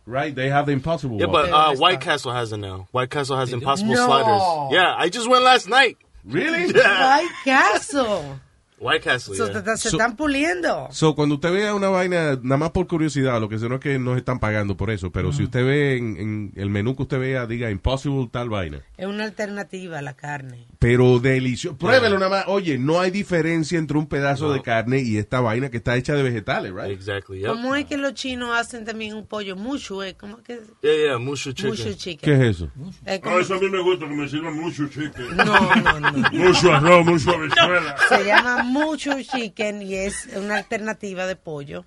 [0.10, 0.14] Yeah.
[0.16, 1.20] right, they have the Impossible.
[1.20, 2.88] Yeah, but uh, White Castle has it now.
[2.92, 4.06] White Castle has Impossible No.
[4.06, 4.74] sliders.
[4.74, 5.98] Yeah, I just went last night.
[6.26, 6.74] really?
[6.76, 6.84] Yeah.
[6.86, 8.40] ¡Ay, caso!
[8.80, 9.36] White Castle.
[9.36, 9.78] So, yeah.
[9.78, 10.88] se So- están puliendo.
[10.92, 13.82] So, cuando usted vea una vaina, nada más por curiosidad, lo que sé no es
[13.82, 17.04] que nos están pagando por eso, pero si usted ve en, en el menú que
[17.04, 18.82] usted vea, diga Impossible tal vaina.
[18.98, 20.68] Es una alternativa a la carne.
[20.80, 21.78] Pero delicioso.
[21.78, 22.44] Pruébelo nada más.
[22.48, 26.14] Oye, no hay diferencia entre un pedazo de carne y esta vaina que está hecha
[26.14, 26.92] de vegetales, right?
[26.92, 27.40] Exactly.
[27.40, 27.48] Yep.
[27.50, 30.04] ¿Cómo es que los chinos hacen también un pollo mucho?
[30.04, 30.16] Eh?
[30.20, 30.60] ¿Cómo que?
[30.82, 31.72] Yeah, yeah, mushu chicken.
[31.72, 32.18] Mushu chicken.
[32.22, 32.72] ¿Qué es eso?
[33.06, 33.40] Eh, No, ¿cómo?
[33.40, 35.36] eso a mí me gusta, que me sirvan mucho chicken.
[35.36, 36.32] No, no, no.
[36.32, 37.96] Mucho arroz, mucho habichuela.
[38.08, 41.86] Se llama mucho chicken y es una alternativa de pollo.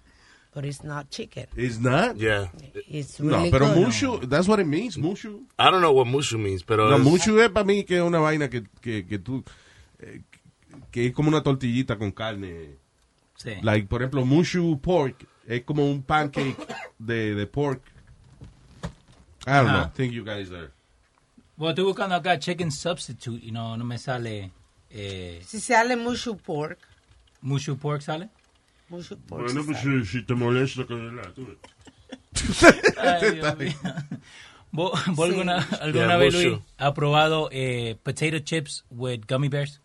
[0.55, 1.47] But it's not chicken.
[1.57, 2.16] It's not?
[2.16, 2.51] Yeah.
[2.87, 3.76] It's No, pero good.
[3.87, 5.47] mushu, that's what it means, mushu.
[5.59, 8.03] I don't know what mushu means, pero No, es- mushu es para mí que es
[8.03, 9.43] una vaina que, que, que tú,
[9.99, 10.20] eh,
[10.91, 12.76] que es como una tortillita con carne.
[13.37, 13.53] Sí.
[13.62, 16.57] Like, por ejemplo, mushu pork es como un pancake
[16.99, 17.80] de, de pork.
[19.47, 19.80] I don't know.
[19.80, 19.93] Ajá.
[19.95, 20.70] think you guys are.
[21.57, 24.51] Bueno, estoy buscando acá chicken substitute y no, no me sale.
[24.93, 26.78] Eh, Si sale mushu pork.
[27.40, 28.28] mushu pork sale.
[28.90, 29.43] Mushu pork.
[29.45, 30.05] Bueno, pues sale.
[30.05, 31.47] si, si te molesta, que la tú.
[33.01, 33.72] Ay, Dios mío.
[34.70, 35.11] ¿Vos, Sí.
[35.22, 36.34] alguna, alguna Yeah, vez.
[36.34, 39.80] Luis, ha probado eh, potato chips with gummy bears?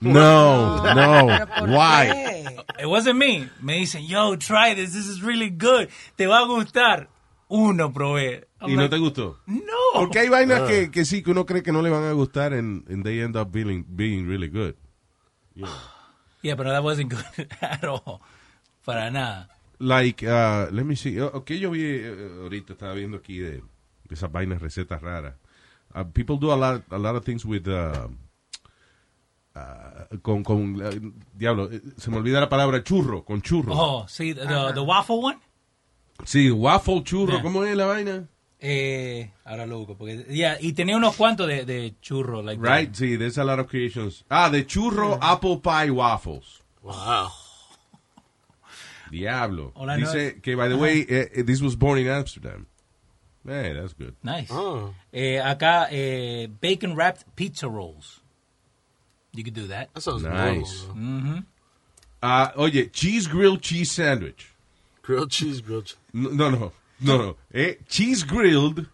[0.00, 1.26] No, no.
[1.28, 2.56] ¿Pero por Why?
[2.80, 3.48] It wasn't me.
[3.60, 4.92] Me dicen, yo, try this.
[4.92, 5.88] This is really good.
[6.16, 7.06] Te va a gustar.
[7.54, 8.48] Uno probé.
[8.62, 9.38] I'm ¿Y no te gustó?
[9.46, 9.60] No.
[9.94, 10.66] Porque hay vainas Ah.
[10.66, 13.20] que, que sí, que uno cree que no le van a gustar and, and they
[13.20, 14.74] end up being, being really good.
[15.54, 15.68] Yeah,
[16.56, 18.20] pero that wasn't good at all.
[18.86, 19.48] Para nada.
[19.78, 21.20] Like, uh, let me see.
[21.20, 23.62] Oh, Ok, yo vi eh, ahorita, estaba viendo aquí de, de
[24.14, 25.34] esas vainas, recetas raras.
[25.94, 28.08] Uh, people do a lot, a lot of things with, uh,
[29.54, 33.72] uh, con, con, uh, diablo, eh, se me olvida la palabra churro, con churro.
[33.74, 35.38] Oh, sí, the, the, the waffle one.
[36.24, 37.42] Sí, waffle churro, Yeah.
[37.42, 38.28] ¿cómo es la vaina?
[38.60, 39.96] Eh, ahora lo busco.
[39.96, 42.42] Porque, yeah, y tenía unos cuantos de, de churro.
[42.42, 44.24] Like Right, sí, there's a lot of creations.
[44.30, 46.62] Ah, de churro apple pie waffles.
[46.82, 47.30] Wow.
[49.10, 49.72] Diablo.
[49.74, 52.66] Hola, Dice no- que, by the way, eh, eh, this was born in Amsterdam.
[53.44, 54.14] Hey, that's good.
[54.22, 54.48] Nice.
[54.50, 54.94] Oh.
[55.12, 58.20] Eh, acá, eh, bacon wrapped pizza rolls.
[59.34, 59.92] You could do that.
[59.94, 60.86] That sounds Nice.
[60.94, 61.42] normal.
[62.22, 64.52] Ah, oye, cheese grilled cheese sandwich.
[65.02, 65.96] Grilled cheese, grilled cheese.
[66.12, 67.18] No, no, no, no.
[67.18, 67.36] no.
[67.52, 68.86] Eh, cheese grilled,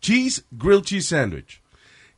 [0.00, 1.60] cheese grilled cheese sandwich.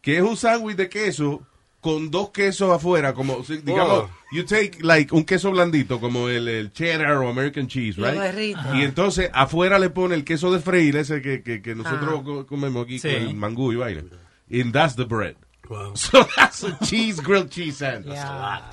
[0.02, 1.42] Que es un sándwich de queso
[1.80, 4.10] con dos quesos afuera, como, digamos, Oh.
[4.32, 8.56] you take, like, un queso blandito, como el, el cheddar o American cheese, right?
[8.74, 12.22] Y entonces, afuera le pone el queso de freír, ese que, que, que nosotros Ah.
[12.24, 13.08] co- comemos aquí Sí.
[13.12, 14.02] con el mangú y vaina.
[14.50, 15.36] And that's the bread.
[15.68, 15.92] Wow.
[15.96, 18.14] So that's a cheese, grilled cheese sandwich.
[18.14, 18.68] Ya.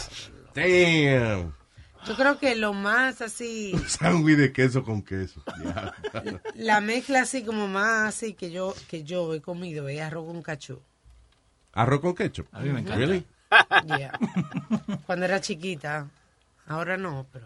[0.56, 1.54] Damn.
[2.08, 5.42] Yo creo que lo más así, Sándwich de queso con queso.
[6.56, 10.42] La mezcla así como más así que yo que yo he comido es arroz con
[10.42, 10.82] cachú.
[11.74, 12.48] Arroz con ketchup.
[12.52, 12.98] A mí me encanta.
[12.98, 13.26] Really?
[13.86, 14.20] Yeah.
[15.06, 16.10] Cuando era chiquita.
[16.68, 17.46] Ahora no, pero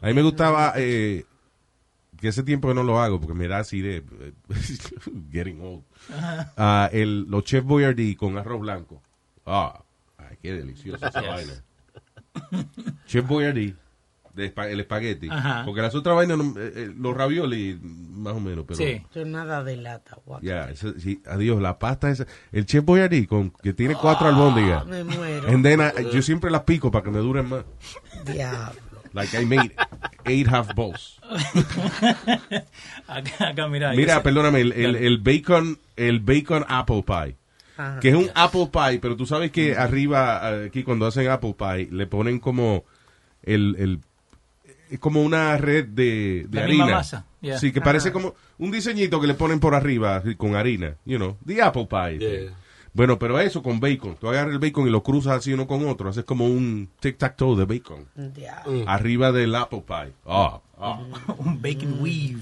[0.00, 1.24] A mí me gustaba, eh,
[2.18, 4.02] que ese tiempo que no lo hago, porque me da así de
[5.30, 5.84] getting old.
[6.56, 9.02] Ah, el, los Chef Boyardee con arroz blanco.
[9.44, 9.82] Ah,
[10.16, 11.52] ay, qué delicioso esa vaina.
[13.06, 13.74] Chef Boyardee,
[14.34, 15.28] de el espagueti.
[15.30, 15.62] Ajá.
[15.64, 18.80] Porque las otras vainas, no- eh, eh, los ravioli, más o menos, pero...
[19.14, 20.18] yo nada de lata.
[20.42, 22.26] Ya, sí, adiós, la pasta esa.
[22.52, 24.82] El Chef Boyardee, con, que tiene cuatro albóndigas.
[24.82, 25.48] Ah, me muero.
[25.48, 27.64] And then I- yo siempre las pico para que me duren más.
[28.24, 28.80] Diablo.
[29.12, 29.70] Like I made
[30.24, 31.20] eight half balls.
[33.06, 33.92] acá, acá, mira.
[33.92, 37.36] Mira, perdóname, el, el, el bacon, el bacon apple pie.
[37.76, 38.00] Ajá.
[38.00, 41.88] Que es un apple pie, pero tú sabes que arriba, aquí cuando hacen apple pie,
[41.90, 42.84] le ponen como
[43.42, 44.00] el, el
[44.90, 46.84] es como una red de, de La harina.
[46.84, 47.58] misma masa, yeah.
[47.58, 51.36] Sí, que parece como un diseñito que le ponen por arriba con harina, you know,
[51.46, 52.18] the apple pie.
[52.18, 52.52] Yeah.
[52.92, 54.16] Bueno, pero eso con bacon.
[54.20, 56.10] Tú agarras el bacon y lo cruzas así uno con otro.
[56.10, 58.06] Haces como un tic-tac-toe de bacon.
[58.14, 58.84] Diablo.
[58.88, 60.12] Arriba del apple pie.
[60.24, 61.00] Ah, ah.
[61.38, 62.38] un bacon weave.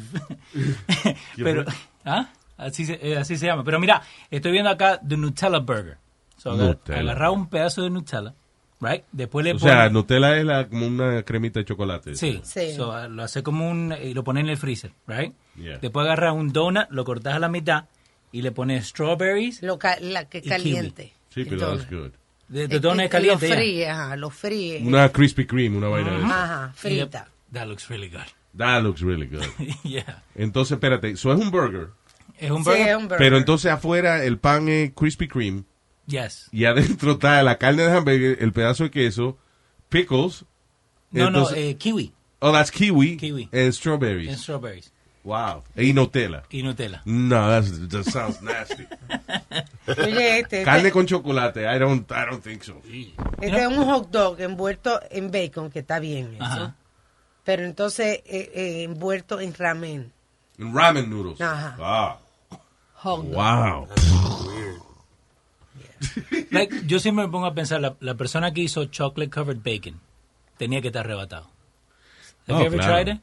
[0.53, 1.65] ¿Qué Pero?
[2.05, 2.29] ¿ah?
[2.59, 3.65] Así se, eh, así se llama.
[3.65, 5.97] Pero mira, estoy viendo acá The Nutella Burger.
[6.37, 8.35] So, agarrar un pedazo de Nutella,
[8.83, 9.05] right?
[9.13, 12.17] Después le O sea, ponen- Nutella es la, como una cremita de chocolate.
[12.17, 12.43] Sí,
[12.77, 13.95] So, ah, lo hace como un...
[14.03, 15.33] y lo pone en el freezer, right?
[15.57, 15.79] Yeah.
[15.79, 17.85] Después agarras un donut, lo cortas a la mitad
[18.33, 19.63] y le pones strawberries.
[19.63, 21.13] Lo ca- la que caliente.
[21.31, 21.45] kiwi.
[21.45, 22.11] Sí, pero that's good.
[22.53, 24.83] The, Eh, the donut eh, es caliente Lo fríe, ajá, lo fríe.
[24.85, 26.45] Una Krispy Kreme, una vaina de esa.
[26.45, 27.29] Ajá, frita.
[27.53, 28.27] That looks really good.
[28.59, 29.45] That looks really good.
[29.85, 30.23] yeah.
[30.35, 31.89] Entonces, espérate, eso es un burger.
[32.39, 32.89] Es un Sí, burger.
[32.89, 33.19] es un burger.
[33.19, 35.63] Pero entonces afuera el pan es Krispy Kreme
[36.07, 36.49] Yes.
[36.51, 39.39] y adentro está la carne de hamburger, el pedazo de queso,
[39.89, 40.45] pickles.
[41.11, 42.13] No, entonces- no, eh, kiwi.
[42.41, 43.17] Oh, that's kiwi.
[43.19, 43.49] Kiwi.
[43.53, 44.29] And strawberries.
[44.29, 44.91] And strawberries.
[45.25, 45.63] Wow.
[45.77, 46.43] Y Nutella.
[46.51, 47.03] Y Nutella.
[47.05, 48.85] No, that's, that sounds nasty.
[49.87, 51.65] Oye, este, Carne este, con chocolate.
[51.65, 52.83] I don't, I don't think so.
[53.41, 56.45] este es un hot dog envuelto en bacon, que está bien eso.
[56.45, 56.77] Ajá.
[57.45, 60.13] Pero entonces eh, eh, envuelto en ramen.
[60.59, 61.41] And ramen noodles.
[61.41, 61.77] Ajá.
[61.79, 62.19] Ah.
[62.95, 63.35] Hot dog.
[63.35, 63.89] Wow.
[66.51, 70.01] Like, yo siempre me pongo a pensar, la, la persona que hizo chocolate covered bacon
[70.59, 71.51] tenía que estar arrebatado.
[72.49, 72.93] Have Oh, you ever claro.
[73.05, 73.21] tried it?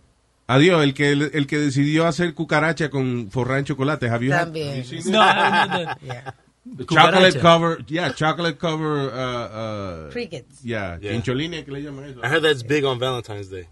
[0.48, 4.10] Adiós, el que, el, que decidió hacer cucaracha con forrada en chocolate.
[4.10, 4.84] Have you had- También.
[5.06, 5.96] No, no, no, no.
[6.02, 6.34] Yeah.
[6.66, 7.40] Chocolate Cucaracha.
[7.42, 10.62] cover, yeah, chocolate cover, uh, uh, Crickets.
[10.64, 11.12] yeah, Yeah.
[11.14, 12.20] chincholines que le llaman eso.
[12.24, 13.68] I heard that's big on Valentine's Day.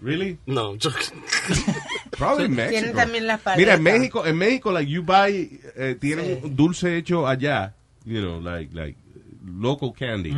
[0.00, 0.38] Really?
[0.46, 1.22] No, I'm joking.
[2.12, 2.96] Probably in Tienen Mexico.
[2.96, 3.80] también las Mira, en paletas.
[3.80, 7.74] México, en México, like you buy, eh, tienen un dulce hecho allá,
[8.10, 8.96] you know, like, like
[9.44, 10.34] local candy,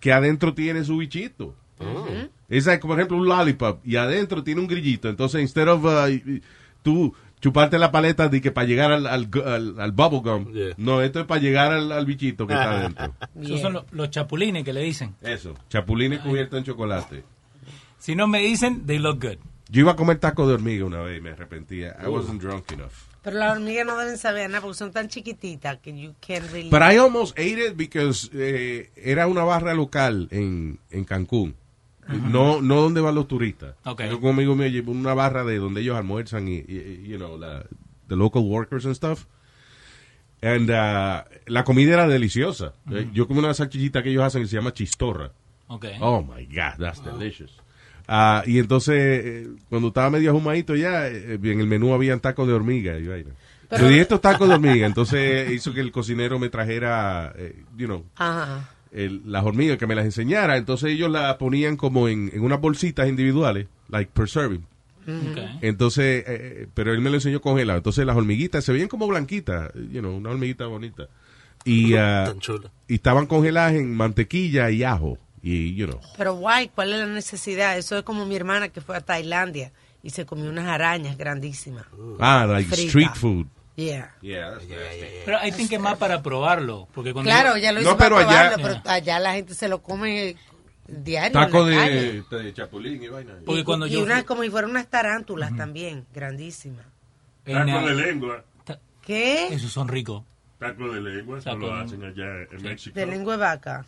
[0.00, 1.54] que adentro tiene su bichito.
[2.48, 5.08] Es like, por ejemplo, un lollipop y adentro tiene un grillito.
[5.08, 6.40] Entonces, instead of uh,
[6.82, 10.46] tú chuparte la paleta de que para llegar al, al, al, al bubble gum,
[10.76, 13.14] no, esto es para llegar al, al bichito que está adentro.
[13.40, 15.14] Esos son los, los chapulines que le dicen.
[15.20, 17.22] Eso, chapulines cubiertos en chocolate.
[17.98, 19.38] Si no me dicen, they look good.
[19.70, 21.96] Yo iba a comer taco de hormiga una vez y me arrepentía.
[22.02, 22.92] I wasn't drunk enough.
[23.28, 26.70] Pero las hormigas no deben saber nada porque son tan chiquititas que you can't really...
[26.70, 31.54] But I almost ate it because eh, era una barra local en, en Cancún.
[32.08, 33.74] No, no donde van los turistas.
[33.84, 34.04] Ok.
[34.04, 37.18] Yo con un amigo mío llevo una barra de donde ellos almuerzan y, y- you
[37.18, 37.64] know, la,
[38.08, 39.26] the local workers and stuff.
[40.40, 42.72] And uh, la comida era deliciosa.
[42.90, 45.32] Eh, Yo comí una salchichita que ellos hacen que se llama chistorra.
[45.66, 45.96] Okay.
[46.00, 47.50] Oh my God, that's delicious.
[48.10, 52.48] Ah, y entonces, eh, cuando estaba medio ahumadito ya, eh, en el menú habían tacos
[52.48, 52.98] de hormiga.
[52.98, 53.30] Y vaina.
[53.68, 54.86] Pero- Yo dije estos tacos de hormiga.
[54.86, 58.70] Entonces hizo que el cocinero me trajera, eh, you know, Ajá.
[58.92, 60.56] el- las hormigas, que me las enseñara.
[60.56, 64.64] Entonces ellos las ponían como en, en unas bolsitas individuales, like per serving.
[65.02, 65.58] Okay.
[65.62, 67.76] Entonces, eh, pero él me lo enseñó congelado.
[67.78, 71.08] Entonces las hormiguitas se veían como blanquitas, you know, una hormiguita bonita.
[71.64, 72.70] Y, ah, Tan chula.
[72.88, 75.18] y estaban congeladas en mantequilla y ajo.
[75.42, 76.00] Y, you know.
[76.16, 77.76] Pero guay, ¿cuál es la necesidad?
[77.78, 79.72] Eso es como mi hermana que fue a Tailandia
[80.02, 81.86] y se comió unas arañas grandísimas.
[82.20, 82.88] Ah, like Frita.
[82.88, 83.46] street food.
[83.76, 84.12] Yeah.
[84.22, 85.06] Yeah, that's nasty.
[85.24, 86.88] Pero I think es más para probarlo.
[86.92, 89.54] Porque cuando Claro, ya lo hizo No, para pero allá- probarlo, pero allá la gente
[89.54, 90.34] se lo come
[90.88, 91.32] diario.
[91.38, 92.24] Taco la calle.
[92.28, 93.34] de, de chapulín y vaina.
[93.46, 96.86] Porque cuando y yo unas fui- como si fueran unas tarántulas también, grandísimas.
[97.44, 98.44] Taco uh, de lengua.
[99.02, 99.46] ¿Qué?
[99.54, 100.24] Esos son ricos.
[100.58, 102.98] Taco de lengua, eso lo de- hacen allá en México.
[102.98, 103.86] De lengua de vaca.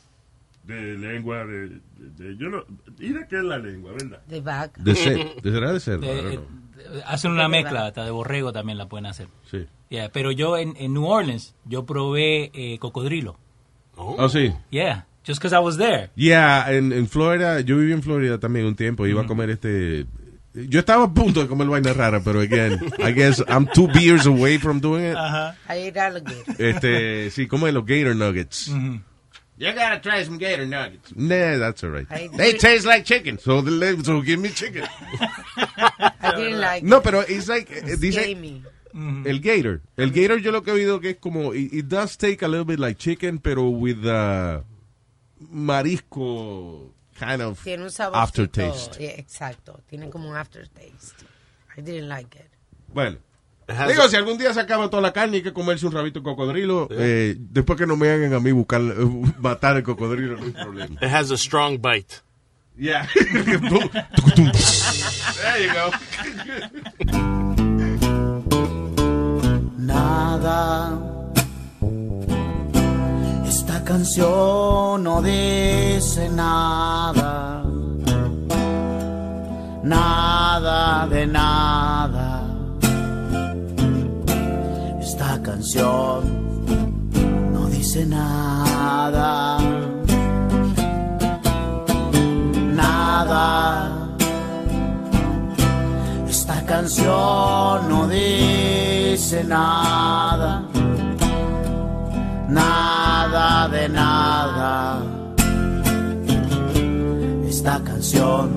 [0.65, 1.79] De lengua de, de-
[2.17, 2.65] de- yo no
[2.99, 4.21] ¿y de qué es la lengua verdad?
[4.27, 4.81] De vaca.
[4.83, 6.15] De cer- de será de cerdo, know.
[6.31, 9.29] de- hacen una mezcla, hasta de borrego también la pueden hacer.
[9.51, 9.67] Sí.
[9.89, 13.37] Yeah, pero yo en, en New Orleans, yo probé eh, cocodrilo.
[13.97, 14.53] Oh, sí.
[14.71, 16.11] Yeah, just because I was there.
[16.15, 20.07] Yeah, en, en Florida, yo viví en Florida también un tiempo, iba a comer este...
[20.53, 24.27] Yo estaba a punto de comer vaina rara, pero again, I guess I'm two beers
[24.27, 25.17] away from doing it.
[25.17, 26.55] I ate alligator.
[26.59, 28.73] Este, sí, como los gator nuggets.
[29.61, 31.13] You gotta try some gator nuggets.
[31.15, 32.07] Nah, that's all right.
[32.11, 34.87] I They taste like chicken, so, the, so give me chicken.
[35.57, 37.05] I didn't like No, it.
[37.05, 38.63] pero it's like, It's dice, gamey.
[38.95, 39.83] el gator.
[39.99, 42.49] El gator yo lo que he oído que es como, it, it does take a
[42.49, 44.61] little bit like chicken, pero with uh,
[45.53, 48.17] marisco kind of Tiene un sabor.
[48.19, 49.19] aftertaste.
[49.19, 49.81] exacto.
[49.89, 51.25] Tiene como un aftertaste.
[51.77, 52.49] I didn't like it.
[52.93, 53.19] Bueno.
[53.89, 56.21] Digo, si algún día se acaba toda la carne y hay que comerse un rabito
[56.21, 58.95] de cocodrilo, eh, después que no me hagan a mí buscar, eh,
[59.39, 60.95] matar el cocodrilo, no hay problema.
[61.01, 62.23] It has a strong bite.
[62.77, 63.07] Yeah.
[65.41, 65.91] There you go.
[69.79, 70.99] Nada.
[73.47, 77.65] Esta canción no dice nada.
[79.83, 82.30] Nada de nada.
[85.61, 89.59] Canción no dice nada.
[92.75, 94.17] Nada.
[96.27, 100.63] Esta canción no dice nada,
[102.49, 105.03] nada de nada.
[107.47, 108.49] Esta canción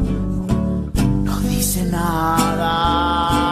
[1.25, 3.42] no dice nada.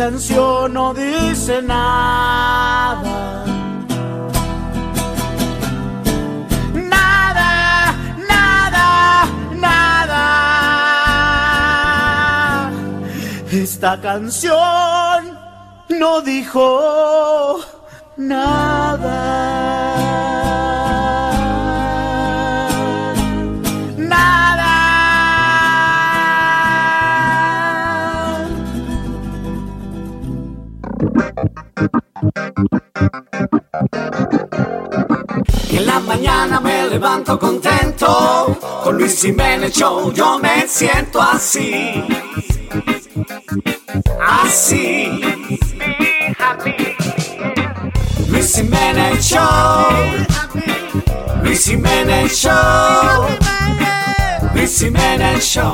[0.00, 3.44] Canción no dice nada.
[6.72, 7.92] Nada,
[8.26, 9.26] nada,
[9.66, 10.22] nada.
[13.52, 15.38] Esta canción
[15.90, 17.60] no dijo
[18.16, 19.89] nada.
[35.70, 38.54] En la mañana me levanto contento,
[38.84, 42.04] con Luis Jiménez Show yo me siento así,
[44.20, 45.22] así.
[48.28, 49.86] Luis Jiménez Show,
[51.42, 53.26] Luis Jiménez Show,
[54.54, 55.72] Luis Jiménez Show,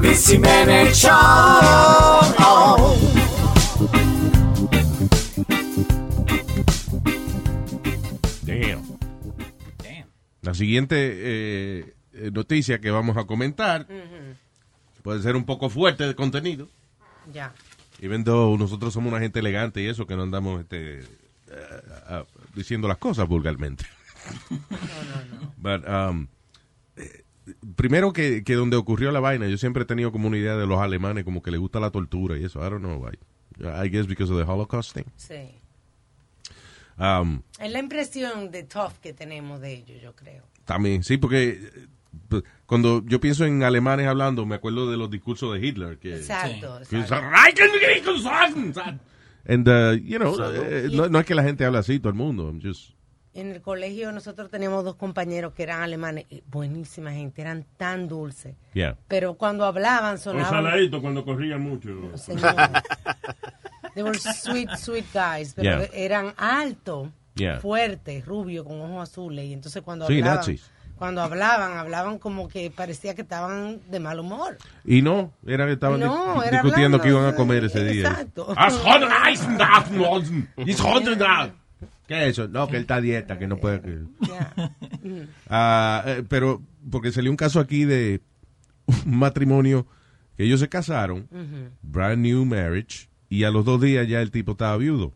[0.00, 3.05] Luis Jiménez Show.
[10.56, 13.86] Siguiente eh, eh, noticia que vamos a comentar
[15.02, 16.68] puede ser un poco fuerte de contenido.
[17.32, 17.54] Ya.
[18.00, 21.04] Even though nosotros somos una gente elegante y eso, que no andamos este,
[22.54, 23.84] diciendo las cosas vulgarmente.
[25.66, 26.28] Um,
[26.96, 27.24] eh,
[27.74, 30.66] primero que, que donde ocurrió la vaina, yo siempre he tenido como una idea de
[30.66, 32.64] los alemanes, como que les gusta la tortura y eso.
[32.64, 33.18] I don't know why.
[33.60, 35.04] I guess because of the Holocaust thing.
[35.16, 35.58] Sí.
[36.98, 40.44] Um, Es la impresión de tough que tenemos de ellos, yo creo.
[40.64, 41.86] También, sí, porque eh,
[42.28, 45.98] pues, cuando yo pienso en alemanes hablando, me acuerdo de los discursos de Hitler.
[45.98, 47.28] Que, Exacto, que exacto.
[49.48, 50.64] And, uh, you know, Exacto.
[50.64, 52.48] eh, no, no es que la gente habla así, todo el mundo.
[52.48, 52.95] I'm just-
[53.36, 58.54] En el colegio nosotros teníamos dos compañeros que eran alemanes, buenísima gente, eran tan dulces.
[58.72, 58.96] yeah.
[59.08, 60.50] Pero cuando hablaban sonaban...
[60.50, 61.90] saladito cuando corrían mucho.
[62.16, 62.54] Señor.
[63.94, 65.88] They were sweet, sweet guys, pero Yeah.
[65.92, 67.60] eran altos, Yeah.
[67.60, 69.44] fuertes, rubios, con ojos azules.
[69.44, 70.70] Y entonces cuando Sí, hablaban, nazis.
[70.96, 74.56] Cuando hablaban, hablaban como que parecía que estaban de mal humor.
[74.82, 78.08] Y no, era que estaban No, discutiendo que iban a comer ese día.
[78.08, 78.54] Exacto.
[82.06, 82.48] ¿Qué es eso?
[82.48, 83.80] No, que él está a dieta, que no puede.
[83.80, 88.20] que- Ah, eh, pero, porque salió un caso aquí de
[88.86, 89.86] un matrimonio
[90.36, 91.70] que ellos se casaron, Ujú.
[91.82, 95.12] brand new marriage, y a los dos días ya el tipo estaba viudo.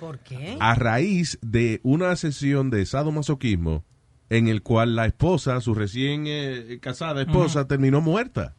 [0.00, 0.56] ¿Por qué?
[0.60, 3.84] A raíz de una sesión de sadomasoquismo
[4.28, 8.56] en el cual la esposa, su recién eh, casada esposa, terminó muerta.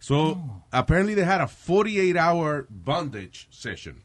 [0.00, 4.02] So, apparently they had a 48 hour bondage session.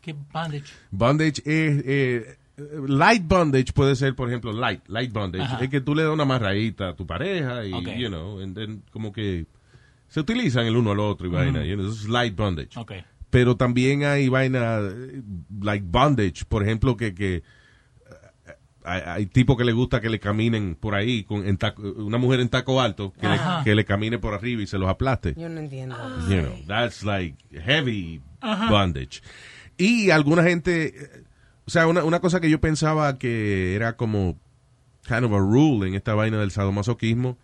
[0.00, 0.64] ¿Qué bondage?
[0.90, 1.82] Bondage es.
[1.86, 2.36] eh,
[2.88, 5.44] light bondage puede ser, por ejemplo, light, light bondage.
[5.44, 5.62] Ajá.
[5.62, 7.88] Es que tú le das una amarradita a tu pareja y, Ok.
[7.98, 9.46] you know, and then como que
[10.08, 11.60] se utilizan el uno al otro y vaina.
[11.60, 11.68] Ujú.
[11.68, 12.78] you know, eso es light bondage.
[12.78, 12.92] Ok.
[13.28, 15.20] Pero también hay vaina, eh,
[15.60, 17.14] like bondage, por ejemplo, que.
[17.14, 17.42] que eh,
[18.84, 22.16] hay, hay tipos que le gusta que le caminen por ahí, con en taco- una
[22.18, 25.34] mujer en taco alto, que le, que le camine por arriba y se los aplaste.
[25.36, 25.96] Yo no entiendo.
[26.28, 28.70] You know, that's like heavy Ajá.
[28.70, 29.20] bondage.
[29.78, 30.94] Y alguna gente,
[31.66, 34.38] o sea, una, una cosa que yo pensaba que era como
[35.06, 37.36] kind of a rule en esta vaina del sadomasoquismo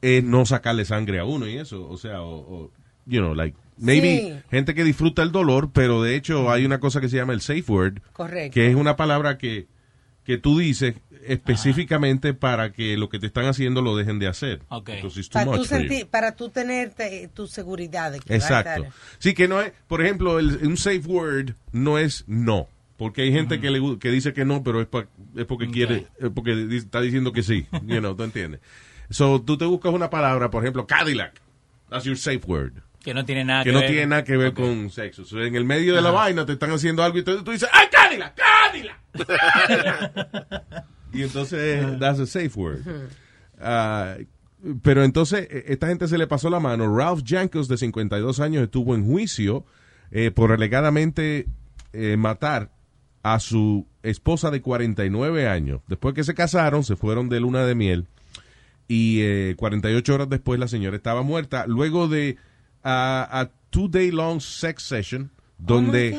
[0.00, 2.34] es no sacarle sangre a uno y eso, o sea, o,
[2.64, 2.70] o,
[3.06, 4.42] you know, like maybe Sí.
[4.50, 7.40] gente que disfruta el dolor, pero de hecho hay una cosa que se llama el
[7.40, 8.54] safe word, Correcto.
[8.54, 9.66] que es una palabra que
[10.24, 10.94] que tú dices
[11.26, 14.60] específicamente para que lo que te están haciendo lo dejen de hacer.
[14.68, 18.12] Para tú, sentir, para tú tener te- tu seguridad.
[18.12, 18.86] De que Exacto.
[19.18, 22.68] Sí, que no es, por ejemplo, el- un safe word no es no.
[22.96, 25.06] Porque hay gente que, le, que dice que no, pero es, pa-
[25.36, 27.66] es porque quiere, es porque di- está diciendo que sí.
[27.84, 28.60] You know, ¿tú entiendes?
[29.10, 31.34] So, tú te buscas una palabra, por ejemplo, Cadillac.
[31.90, 32.74] That's your safe word.
[33.02, 33.90] Que no tiene nada que que, no ver.
[33.90, 35.24] tiene nada que ver con sexo.
[35.24, 37.68] So, en el medio de la vaina te están haciendo algo y tú, tú dices,
[37.72, 38.34] ¡ay, Cadillac!
[38.36, 38.98] ¡Cadillac!
[41.12, 42.80] y entonces, that's a safe word.
[43.60, 44.16] Ah,
[44.82, 46.96] pero entonces, eh, esta gente se le pasó la mano.
[46.96, 49.64] Ralph Jankos, de 52 años, estuvo en juicio
[50.10, 51.46] eh, por alegadamente
[51.92, 52.70] eh, matar
[53.22, 55.80] a su esposa de 49 años.
[55.86, 58.08] Después que se casaron, se fueron de luna de miel
[58.88, 62.36] y eh, 48 horas después la señora estaba muerta luego de
[62.84, 66.18] ah, a two day long sex session donde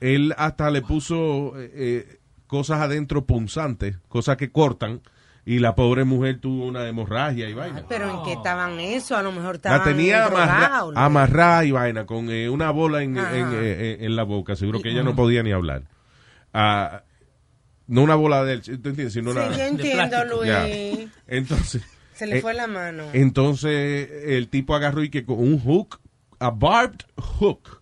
[0.00, 2.19] él hasta le puso eh, eh,
[2.50, 5.00] cosas adentro punzantes, cosas que cortan
[5.46, 7.84] y la pobre mujer tuvo una hemorragia y vaina.
[7.88, 11.00] Pero en qué estaban eso, a lo mejor estaban La tenía amarra- drogados, ¿no?
[11.00, 14.56] amarrada y vaina con eh, una bola en, en, eh, en la boca.
[14.56, 15.84] Seguro que ella no podía ni hablar.
[16.52, 17.04] Ah,
[17.86, 19.12] no una bola de él, ¿tú entiendes?
[19.12, 20.46] Sino Sí, una- yo entiendo, Luis.
[20.48, 20.66] Ya.
[21.28, 21.82] Entonces.
[22.14, 23.04] Se le eh, fue la mano.
[23.12, 26.00] Entonces el tipo agarró y que con un hook,
[26.38, 27.79] a barbed hook.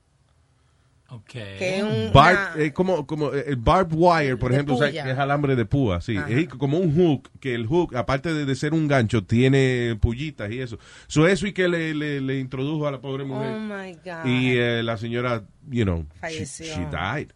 [1.26, 4.74] Que es un- Barb- una- eh, como, como eh, el barbed wire, por De ejemplo,
[4.74, 6.16] o sea, que es alambre de púa, sí.
[6.18, 6.28] Ajá.
[6.28, 10.50] Es como un hook, que el hook, aparte de, de ser un gancho, tiene pullitas
[10.50, 10.78] y eso.
[11.06, 13.52] So, eso y que le, le, le introdujo a la pobre mujer.
[13.56, 14.26] Oh my God.
[14.26, 16.66] Y eh, la señora, you know, she, Falleció.
[16.74, 17.28] she died.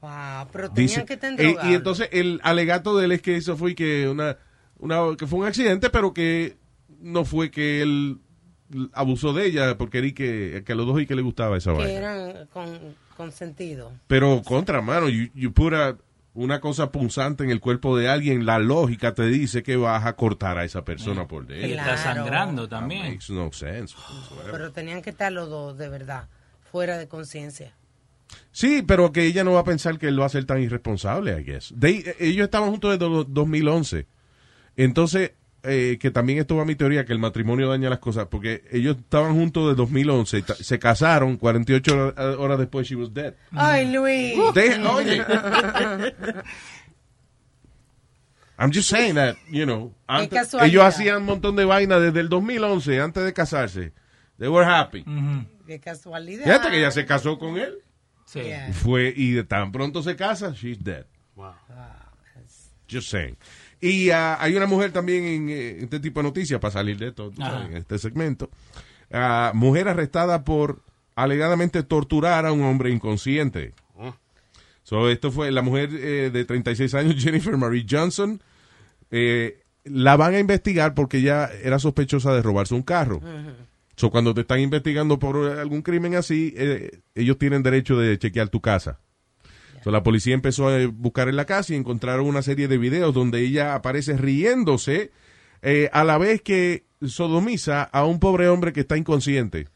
[0.00, 1.18] Wow, pero tenían Dice- que
[1.50, 4.36] eh, y entonces el alegato de él es que eso fue que una,
[4.78, 6.56] una que fue un accidente, pero que
[7.00, 8.18] no fue que él
[8.94, 11.72] abusó de ella porque era que, que a los dos y que le gustaba esa
[11.72, 11.92] que vaina.
[11.92, 12.78] eran con,
[13.22, 13.92] con sentido.
[14.06, 15.96] Pero contra mano, you, you put a-
[16.34, 20.14] una cosa punzante en el cuerpo de alguien, la lógica te dice que vas a
[20.16, 21.68] cortar a esa persona por Y dentro.
[21.80, 23.02] está sangrando That también.
[23.12, 23.94] makes no sense.
[23.96, 24.50] whatsoever.
[24.52, 26.28] Pero tenían que estar los dos, de verdad,
[26.70, 27.74] fuera de conciencia.
[28.50, 31.38] Sí, pero que ella no va a pensar que él va a ser tan irresponsable,
[31.38, 31.74] I guess.
[31.78, 34.06] They- ellos estaban juntos desde el 2011.
[34.76, 35.32] Entonces,
[35.64, 38.64] eh, que también esto va a mi teoría, que el matrimonio daña las cosas, porque
[38.72, 43.34] ellos estaban juntos desde 2011, y se casaron, 48 horas, horas después she was dead.
[43.52, 44.34] Ay, Luis.
[44.54, 45.24] De- oye.
[48.58, 52.28] I'm just saying that, you know, antes- ellos hacían un montón de vaina desde el
[52.28, 53.92] 2011, antes de casarse.
[54.38, 55.04] They were happy.
[55.66, 56.44] Qué casualidad.
[56.44, 57.78] Fíjate que ella se casó con él.
[58.24, 58.40] Sí.
[58.72, 61.06] Fue, y de tan pronto se casa, she's dead.
[62.90, 63.36] Just saying.
[63.82, 67.08] Y ah, hay una mujer también en eh, este tipo de noticias, para salir de
[67.08, 68.48] esto, sabes, en este segmento.
[69.10, 70.82] Ah, mujer arrestada por
[71.16, 73.74] alegadamente torturar a un hombre inconsciente.
[74.84, 78.40] So, esto fue la mujer eh, de 36 años, Jennifer Marie Johnson.
[79.10, 83.20] eh, la van a investigar porque ella era sospechosa de robarse un carro.
[83.96, 88.48] So, cuando te están investigando por algún crimen así, eh, ellos tienen derecho de chequear
[88.48, 89.00] tu casa.
[89.82, 93.12] So, la policía empezó a buscar en la casa y encontraron una serie de videos
[93.14, 95.10] donde ella aparece riéndose
[95.62, 99.68] eh, a la vez que sodomiza a un pobre hombre que está inconsciente.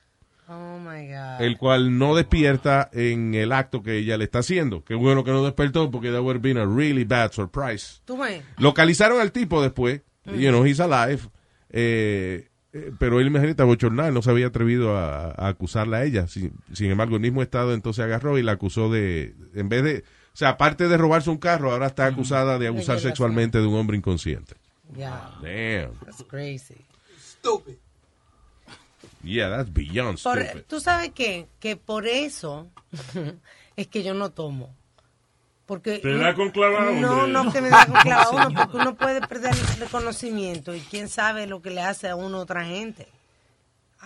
[0.49, 1.41] Oh my God.
[1.41, 4.85] el cual no despierta en el acto que ella le está haciendo.
[4.85, 8.01] Qué bueno que no despertó porque that would have been a really bad surprise.
[8.05, 8.17] Tú.
[8.59, 10.35] Localizaron al tipo después, Mm.
[10.39, 11.21] you know, he's alive,
[11.71, 16.27] eh, eh, pero él, imagínate, bochornal, no se había atrevido a, a acusarla a ella.
[16.29, 19.99] Sin, sin embargo, el mismo Estado entonces agarró y la acusó de, en vez de,
[20.33, 23.75] o sea, aparte de robarse un carro, ahora está acusada de abusar sexualmente de un
[23.75, 24.55] hombre inconsciente.
[24.95, 25.33] Yeah.
[25.43, 25.99] Damn.
[26.05, 26.77] That's crazy.
[27.19, 27.77] Stupid.
[29.23, 30.65] Yeah, that's beyond Por- stupid.
[30.69, 31.49] Tú sabes qué?
[31.59, 32.69] Que por eso
[33.77, 34.75] es que yo no tomo.
[35.67, 38.95] Porque Te da con clavado, No, no que me da con clavado uno, porque uno
[38.95, 43.09] puede perder el conocimiento y quién sabe lo que le hace a uno otra gente.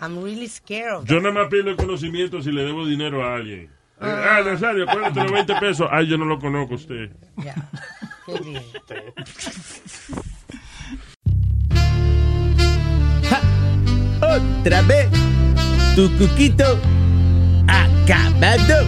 [0.00, 3.34] I'm really scared of Yo nada más pierdo el conocimiento si le debo dinero a
[3.36, 3.60] alguien.
[3.64, 3.68] Eh,
[4.02, 4.38] Ah.
[4.38, 5.86] Ah, Nazario, acuérdate los 20 pesos.
[5.90, 7.10] Ay, yo no lo conozco a usted.
[7.36, 7.54] Ya.
[8.24, 8.62] Qué bien.
[14.22, 15.08] Otra vez,
[15.96, 16.64] tu cuquito
[17.66, 18.86] acabado.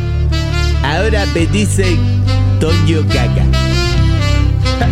[0.84, 1.98] Ahora me dicen
[2.62, 3.44] Toño Gaga.
[4.78, 4.86] Ja.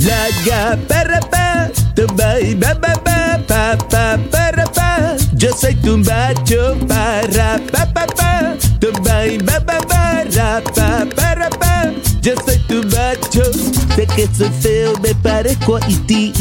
[0.00, 5.16] La ga para pa, tumba y ba ba ba pa pa para pa.
[5.34, 11.04] Yo soy tu macho para pa pa pa, tumba y ba ba ba ra pa
[11.14, 11.92] para pa.
[12.22, 13.52] Yo soy tu macho,
[13.94, 16.32] sé que soy feo, me parezco a ti.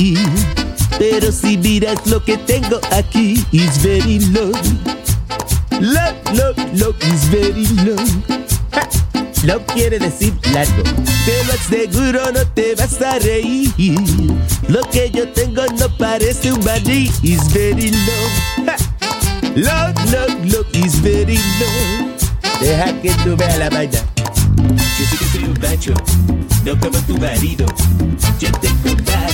[0.97, 4.53] Pero si miras lo que tengo aquí, is very low.
[5.81, 7.99] Low, low, low, is very low.
[8.71, 9.04] Ja.
[9.45, 10.81] Low quiere decir largo.
[10.83, 13.71] Te lo aseguro, no te vas a reír.
[14.67, 18.65] Lo que yo tengo no parece un maní, is very low.
[18.65, 18.75] Ja.
[19.55, 22.11] Low, low, low, is very low.
[22.59, 23.99] Deja que tú veas la vaina.
[24.97, 25.93] Yo sé que soy un macho,
[26.65, 27.67] no como tu marido.
[28.39, 29.33] Yo tengo más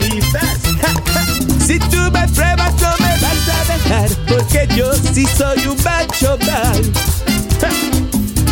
[0.00, 1.64] y más.
[1.64, 6.36] Si tú me pruebas no me vas a dejar, porque yo sí soy un macho
[6.44, 6.92] mal.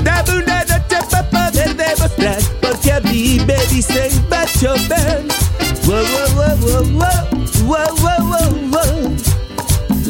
[0.04, 0.47] Dame
[2.60, 5.26] porque a mí me dicen macho man.
[5.84, 7.22] Wow, wow, wow, wow,
[7.64, 9.16] wow, wow, wow, wow.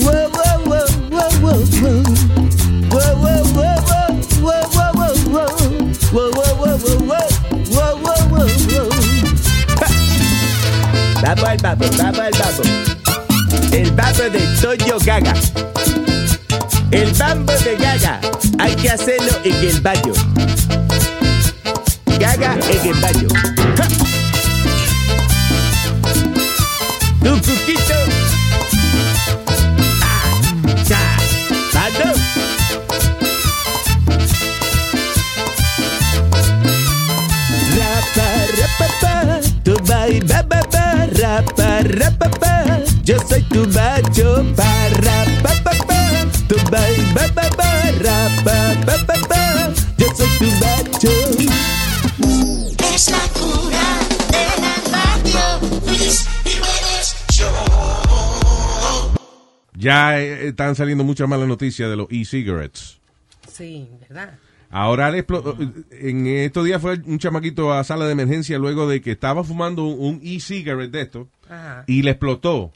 [0.00, 2.02] Wow, wow, wow, wow, wow, wow.
[2.90, 5.52] Wow, wow, wow, wow, wow, wow, wow.
[6.12, 7.26] Wow, wow, wow, wow, wow,
[7.70, 8.88] wow, wow, wow.
[11.22, 12.62] Babo el babo, babo el babo.
[13.72, 15.34] El babo de Toyo Gaga.
[16.90, 18.20] El bambo de Gaga,
[18.58, 20.12] hay que hacerlo en el baño.
[22.40, 23.28] Gaga en el baño.
[23.76, 23.88] Ja.
[27.22, 27.98] Tu cuquito.
[31.74, 32.12] Bando.
[37.76, 38.28] Rapa,
[38.58, 42.80] rapapa, tu bai, ba, ba, ba, rapa, rapapa.
[43.04, 45.17] Yo soy tu macho, para,
[59.88, 63.00] Ya eh, están saliendo muchas malas noticias de los e-cigarettes.
[63.50, 64.38] Sí, ¿verdad?
[64.70, 65.56] Ahora explo-
[65.92, 69.84] en estos días fue un chamaquito a sala de emergencia luego de que estaba fumando
[69.84, 71.84] un e-cigarette de esto Ajá.
[71.86, 72.70] y le explotó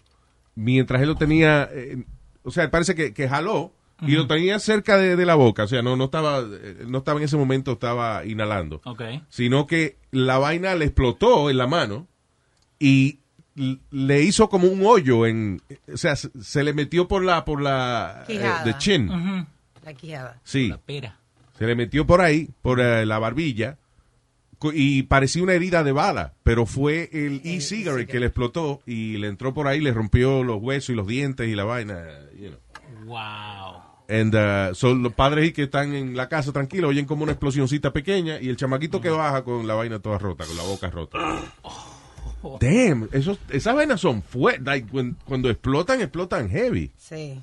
[0.54, 2.02] mientras él lo tenía, eh,
[2.44, 3.72] o sea, parece que, que jaló
[4.04, 6.98] y lo tenía cerca de, de la boca, o sea, no, no estaba, eh, no
[6.98, 9.02] estaba en ese momento, estaba inhalando, Ok.
[9.28, 12.08] sino que la vaina le explotó en la mano
[12.80, 13.18] y
[13.54, 15.60] le hizo como un hoyo en,
[15.92, 18.64] o sea, se, se le metió por la, por la, eh, Quijada.
[18.64, 19.08] the chin.
[19.84, 20.40] La quijada.
[20.44, 20.68] Sí.
[20.68, 21.18] La pera.
[21.58, 23.78] Se le metió por ahí, por eh, la barbilla,
[24.72, 29.26] y parecía una herida de bala, pero fue el e-cigarette que le explotó y le
[29.28, 32.04] entró por ahí, le rompió los huesos y los dientes y la vaina.
[32.38, 33.06] You know.
[33.06, 33.82] Wow.
[34.08, 37.92] And, uh, son los padres que están en la casa tranquilos, oyen como una explosioncita
[37.92, 41.18] pequeña y el chamaquito que baja con la vaina toda rota, con la boca rota.
[42.60, 44.64] Damn, esos, esas vainas son fuertes.
[44.64, 46.90] Like, when- cuando explotan, explotan heavy.
[46.98, 47.40] Sí.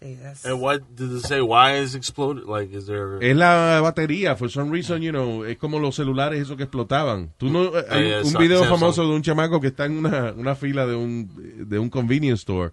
[0.00, 0.46] Sí, that's...
[0.46, 1.40] And what did it say?
[1.40, 2.44] Why is exploded?
[2.44, 3.18] Like, is there?
[3.20, 7.32] Es la batería, for some reason, you know, es como los celulares esos que explotaban.
[7.36, 8.78] Tú no, eh, hay Eh, un video Samsung.
[8.78, 11.28] famoso de un chamaco que está en una, una fila de un,
[11.68, 12.70] de un convenience store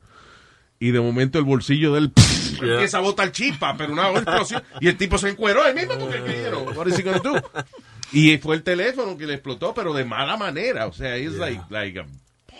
[0.79, 2.11] y de momento el bolsillo del
[2.61, 2.75] Yeah.
[2.75, 6.47] empieza a botar chispa, pero una explosión y el tipo se encueró ahí mismo porque,
[6.51, 7.33] know, what is he gonna do?
[8.15, 11.61] Y fue el teléfono que le explotó, pero de mala manera, o sea, es like,
[11.69, 12.05] like a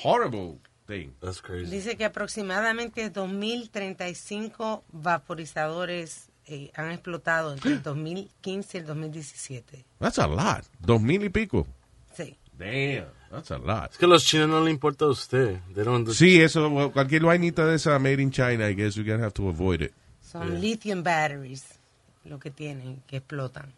[0.03, 1.11] horrible thing.
[1.21, 1.71] That's crazy.
[1.71, 9.85] Dice que aproximadamente 2.035 vaporizadores eh, han explotado entre el 2015 y el 2017.
[9.99, 11.65] That's a lot, dos mil y pico.
[12.13, 12.37] Sí.
[12.57, 13.05] Damn.
[13.31, 13.91] That's a lot.
[13.91, 15.59] Es que a los chinos no le importa a usted.
[15.73, 19.09] They don't Sí, eso, well, cualquier vainita de esa made in China, I guess you're
[19.09, 19.93] gonna have to avoid it.
[20.21, 21.79] Son lithium batteries
[22.25, 23.73] lo que tienen, que explotan.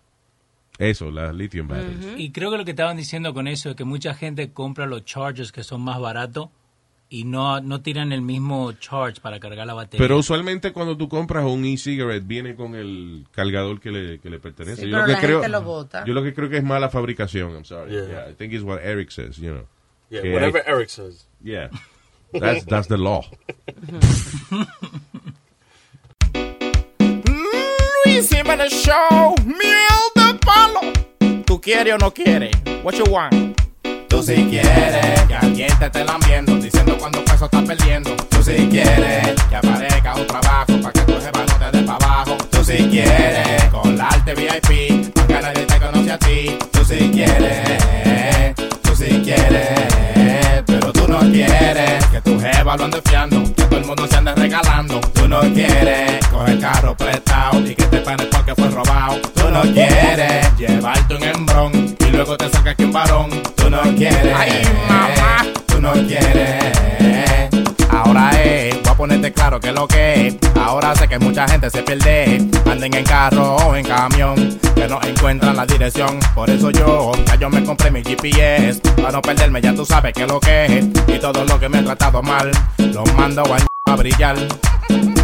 [0.80, 2.20] Eso, las lithium batteries.
[2.20, 5.06] Y creo que lo que estaban diciendo con eso es que mucha gente compra los
[5.06, 6.50] chargers que son más baratos
[7.10, 10.04] y no, no tiran el mismo charge para cargar la batería.
[10.04, 14.40] Pero usualmente cuando tú compras un e-cigarette viene con el cargador que le, que le
[14.40, 14.84] pertenece.
[14.84, 16.04] Sí, yo, pero lo que la creo, gente lo bota.
[16.06, 17.54] yo lo que creo que es mala fabricación.
[17.54, 17.92] I'm sorry.
[17.94, 18.08] Yeah.
[18.08, 19.66] Yeah, I think it's what Eric says, you know.
[20.10, 21.28] Yeah, whatever hay- Eric says.
[21.44, 21.70] Yeah.
[22.34, 23.24] That's, that's the law.
[28.18, 31.44] Luis Jiménez Show, miel de palo.
[31.46, 32.50] ¿Tú quieres o no quieres?
[32.84, 33.62] What you want?
[34.10, 38.16] Tú si quieres que alguien te esté lambiendo, diciendo cuánto peso estás perdiendo.
[38.16, 42.06] Tú si quieres que aparezca un trabajo para que tu jefa no te dé para
[42.06, 42.38] abajo.
[42.50, 46.58] Tú si quieres colarte VIP, para que nadie te conoce a ti.
[46.72, 49.77] Tú si quieres, tú si quieres,
[51.28, 55.00] no quieres que tu jefa lo ande fiando, que todo el mundo se ande regalando.
[55.14, 59.20] Tú no quieres coger carro prestado y que te paguen porque fue robado.
[59.36, 63.30] Tú no quieres llevarte un hembrón y luego te saca aquí un varón.
[63.56, 67.07] Tú no quieres, ay mamá, tú no quieres.
[68.18, 70.38] Ahora voy a ponerte claro que lo que es.
[70.56, 72.48] Ahora sé que mucha gente se pierde.
[72.66, 76.20] Anden en carro o en camión, que no encuentran la dirección.
[76.34, 78.82] Por eso yo, ya yo me compré mi GPS.
[78.96, 80.86] Para no perderme, ya tú sabes que lo que es.
[81.08, 84.36] Y todo lo que me he tratado mal, lo mando a, a brillar.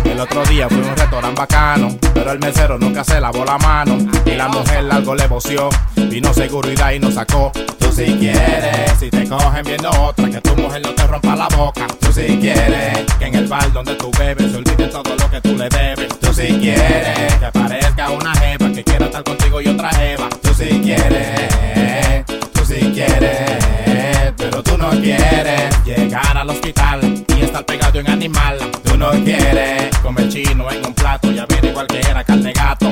[0.06, 3.58] El otro día fui a un restaurante bacano, pero el mesero nunca se lavó la
[3.58, 3.98] mano.
[4.26, 7.52] Y la mujer algo le voció, vino seguridad y nos sacó.
[7.96, 11.86] Si quieres, si te cogen viendo otra, que tu mujer no te rompa la boca.
[12.00, 15.40] Tú si quieres, que en el bar donde tú bebes se olvide todo lo que
[15.40, 16.20] tú le debes.
[16.20, 20.28] Tú si quieres, que aparezca una jeva que quiera estar contigo y otra jeva.
[20.42, 27.64] Tú si quieres, tú si quieres, pero tú no quieres llegar al hospital y estar
[27.64, 28.58] pegado en animal.
[28.84, 32.92] Tú no quieres comer chino en un plato y averiguar que era carne gato.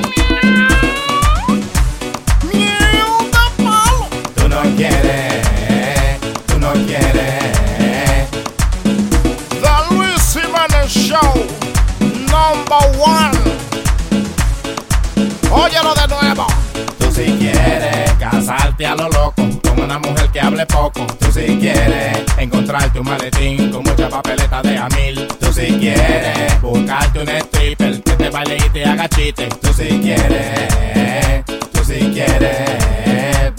[11.12, 11.34] Show,
[12.32, 13.36] number one.
[15.50, 16.46] Óyelo de nuevo.
[16.98, 21.06] Tú si quieres casarte a lo loco con una mujer que hable poco.
[21.20, 25.28] Tú si quieres encontrarte un maletín con mucha papeleta de a mil.
[25.38, 29.50] Tú si quieres buscarte un stripper que te baile y te haga chiste.
[29.60, 33.11] Tú si quieres, tú si quieres,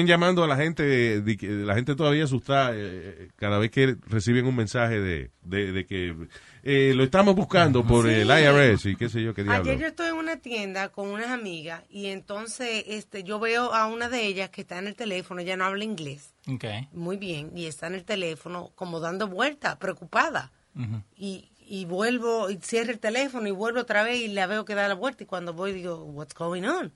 [0.00, 3.96] Siguen llamando a la gente, de que la gente todavía asustada eh, cada vez que
[4.08, 6.16] reciben un mensaje de, de, de que
[6.62, 8.12] eh, lo estamos buscando por Sí.
[8.14, 9.62] el IRS y qué sé yo qué diablo.
[9.70, 13.86] Ayer yo estoy en una tienda con unas amigas y entonces este yo veo a
[13.88, 16.88] una de ellas que está en el teléfono, ella no habla inglés Okay.
[16.92, 20.50] muy bien y está en el teléfono como dando vueltas, preocupada.
[21.16, 24.74] Y, y vuelvo, y cierro el teléfono y vuelvo otra vez y la veo que
[24.74, 26.92] da la vuelta y cuando voy digo, what's going on?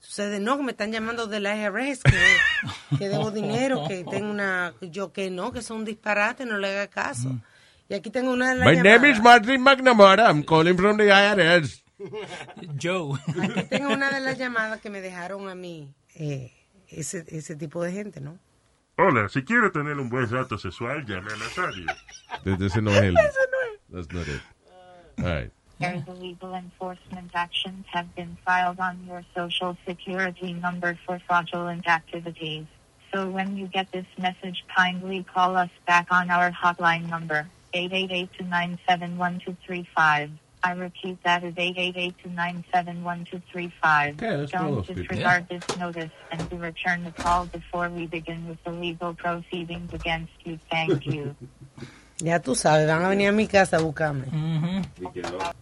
[0.00, 4.74] Sucede, no, que me están llamando del IRS, que, que debo dinero, que tengo una,
[4.82, 7.40] yo que no, que son un disparate, no le haga caso.
[7.88, 9.16] Y aquí tengo una de las My name llamadas.
[9.16, 10.26] is Martin McNamara.
[10.28, 11.82] I'm calling from the IRS.
[12.78, 13.18] Joe.
[13.56, 16.52] Aquí tengo una de las llamadas que me dejaron a mí, eh,
[16.88, 18.38] ese, ese tipo de gente, ¿no?
[18.98, 21.86] Hola, si quiere tener un buen rato sexual, llame a Nazario.
[22.44, 23.14] Ese ese no es el.
[23.90, 24.40] That's not it.
[24.68, 25.50] Uh, All right.
[25.80, 32.66] There's illegal enforcement actions have been filed on your social security number for fraudulent activities.
[33.14, 40.30] So when you get this message, kindly call us back on our hotline number, 888-297-1235.
[40.64, 44.14] I repeat, that is 888-297-1235.
[44.14, 45.02] Okay, let's Don't those people.
[45.04, 49.94] disregard this notice and to return the call before we begin with the legal proceedings
[49.94, 50.58] against you.
[50.70, 51.36] Thank you.
[52.20, 54.26] Ya tú sabes, van a venir a mi casa a buscarme.
[54.26, 55.54] Uh -huh.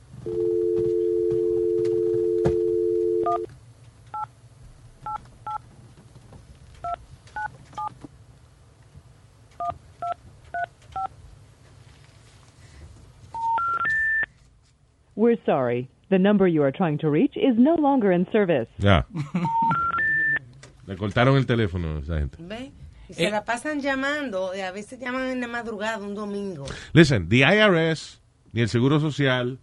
[15.15, 15.89] We're sorry.
[16.11, 18.69] The number you are trying to reach is no longer in service.
[18.79, 19.03] Ya.
[20.87, 22.37] Le cortaron el teléfono a esa gente.
[22.41, 22.71] ¿Ve?
[23.09, 23.31] Y se Eh.
[23.31, 26.65] la pasan llamando, y a veces llaman en la madrugada un domingo.
[26.93, 28.21] Listen, the IRS,
[28.53, 29.59] ni el Seguro Social,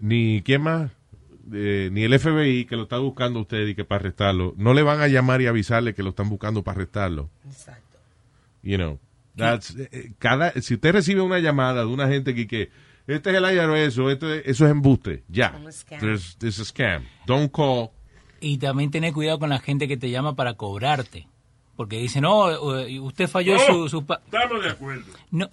[0.00, 0.90] ni quién más,
[1.52, 4.72] Eh, ni el FBI que lo está buscando a usted y que para arrestarlo, no
[4.72, 7.28] le van a llamar y avisarle que lo están buscando para arrestarlo.
[7.46, 7.98] Exacto.
[8.62, 8.98] You know,
[9.36, 12.70] that's, eh, eh, cada, si usted recibe una llamada de una gente que, que
[13.06, 15.54] este es el IRS o este, eso es embuste, ya.
[15.62, 16.00] Un scam.
[16.00, 17.04] There's, there's a scam.
[17.26, 17.90] Don't call.
[18.40, 21.28] Y también tener cuidado con la gente que te llama para cobrarte.
[21.76, 23.88] Porque dicen, no, eh, usted falló su...
[23.88, 24.20] su pa-".
[24.24, 25.04] Estamos de acuerdo.
[25.30, 25.48] No.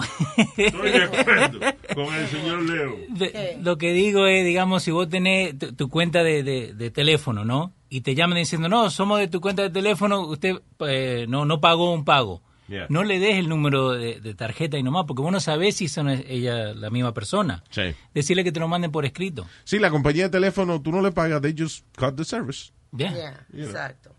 [0.57, 1.60] Estoy de acuerdo
[1.95, 2.95] con el señor Leo.
[3.10, 6.91] De- lo que digo es, digamos, si vos tenés tu, tu cuenta de, de- de
[6.91, 7.73] teléfono, ¿no?
[7.89, 11.60] Y te llaman diciendo, no, somos de tu cuenta de teléfono, usted eh, no, no
[11.60, 12.41] pagó un pago.
[12.68, 12.85] Yeah.
[12.89, 15.89] No le des el número de, de tarjeta y nomás, porque vos no sabés si
[15.89, 17.64] son ella la misma persona.
[17.69, 17.81] Sí.
[18.14, 19.45] Decirle que te lo manden por escrito.
[19.65, 22.72] Sí, la compañía de teléfono, tú no le pagas, they just cut the service.
[22.95, 23.11] Yeah.
[23.14, 23.65] Yeah, Yeah.
[23.65, 24.15] Exacto.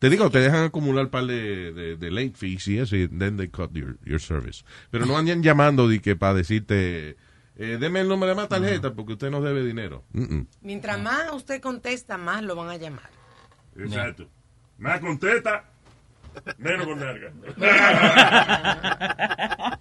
[0.00, 3.06] Te digo, te dejan acumular un par de, de, de late fees y eso, y
[3.06, 4.64] then they cut your, your service.
[4.90, 7.18] Pero no andan llamando de que para decirte,
[7.56, 10.02] eh, deme el número de más tarjeta porque usted no debe dinero.
[10.62, 13.10] Mientras más usted contesta, más lo van a llamar.
[13.76, 14.26] Exacto.
[14.78, 15.68] Más contesta,
[16.56, 17.30] menos con larga.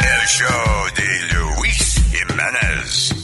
[0.00, 3.23] El show de Luis Jimenez.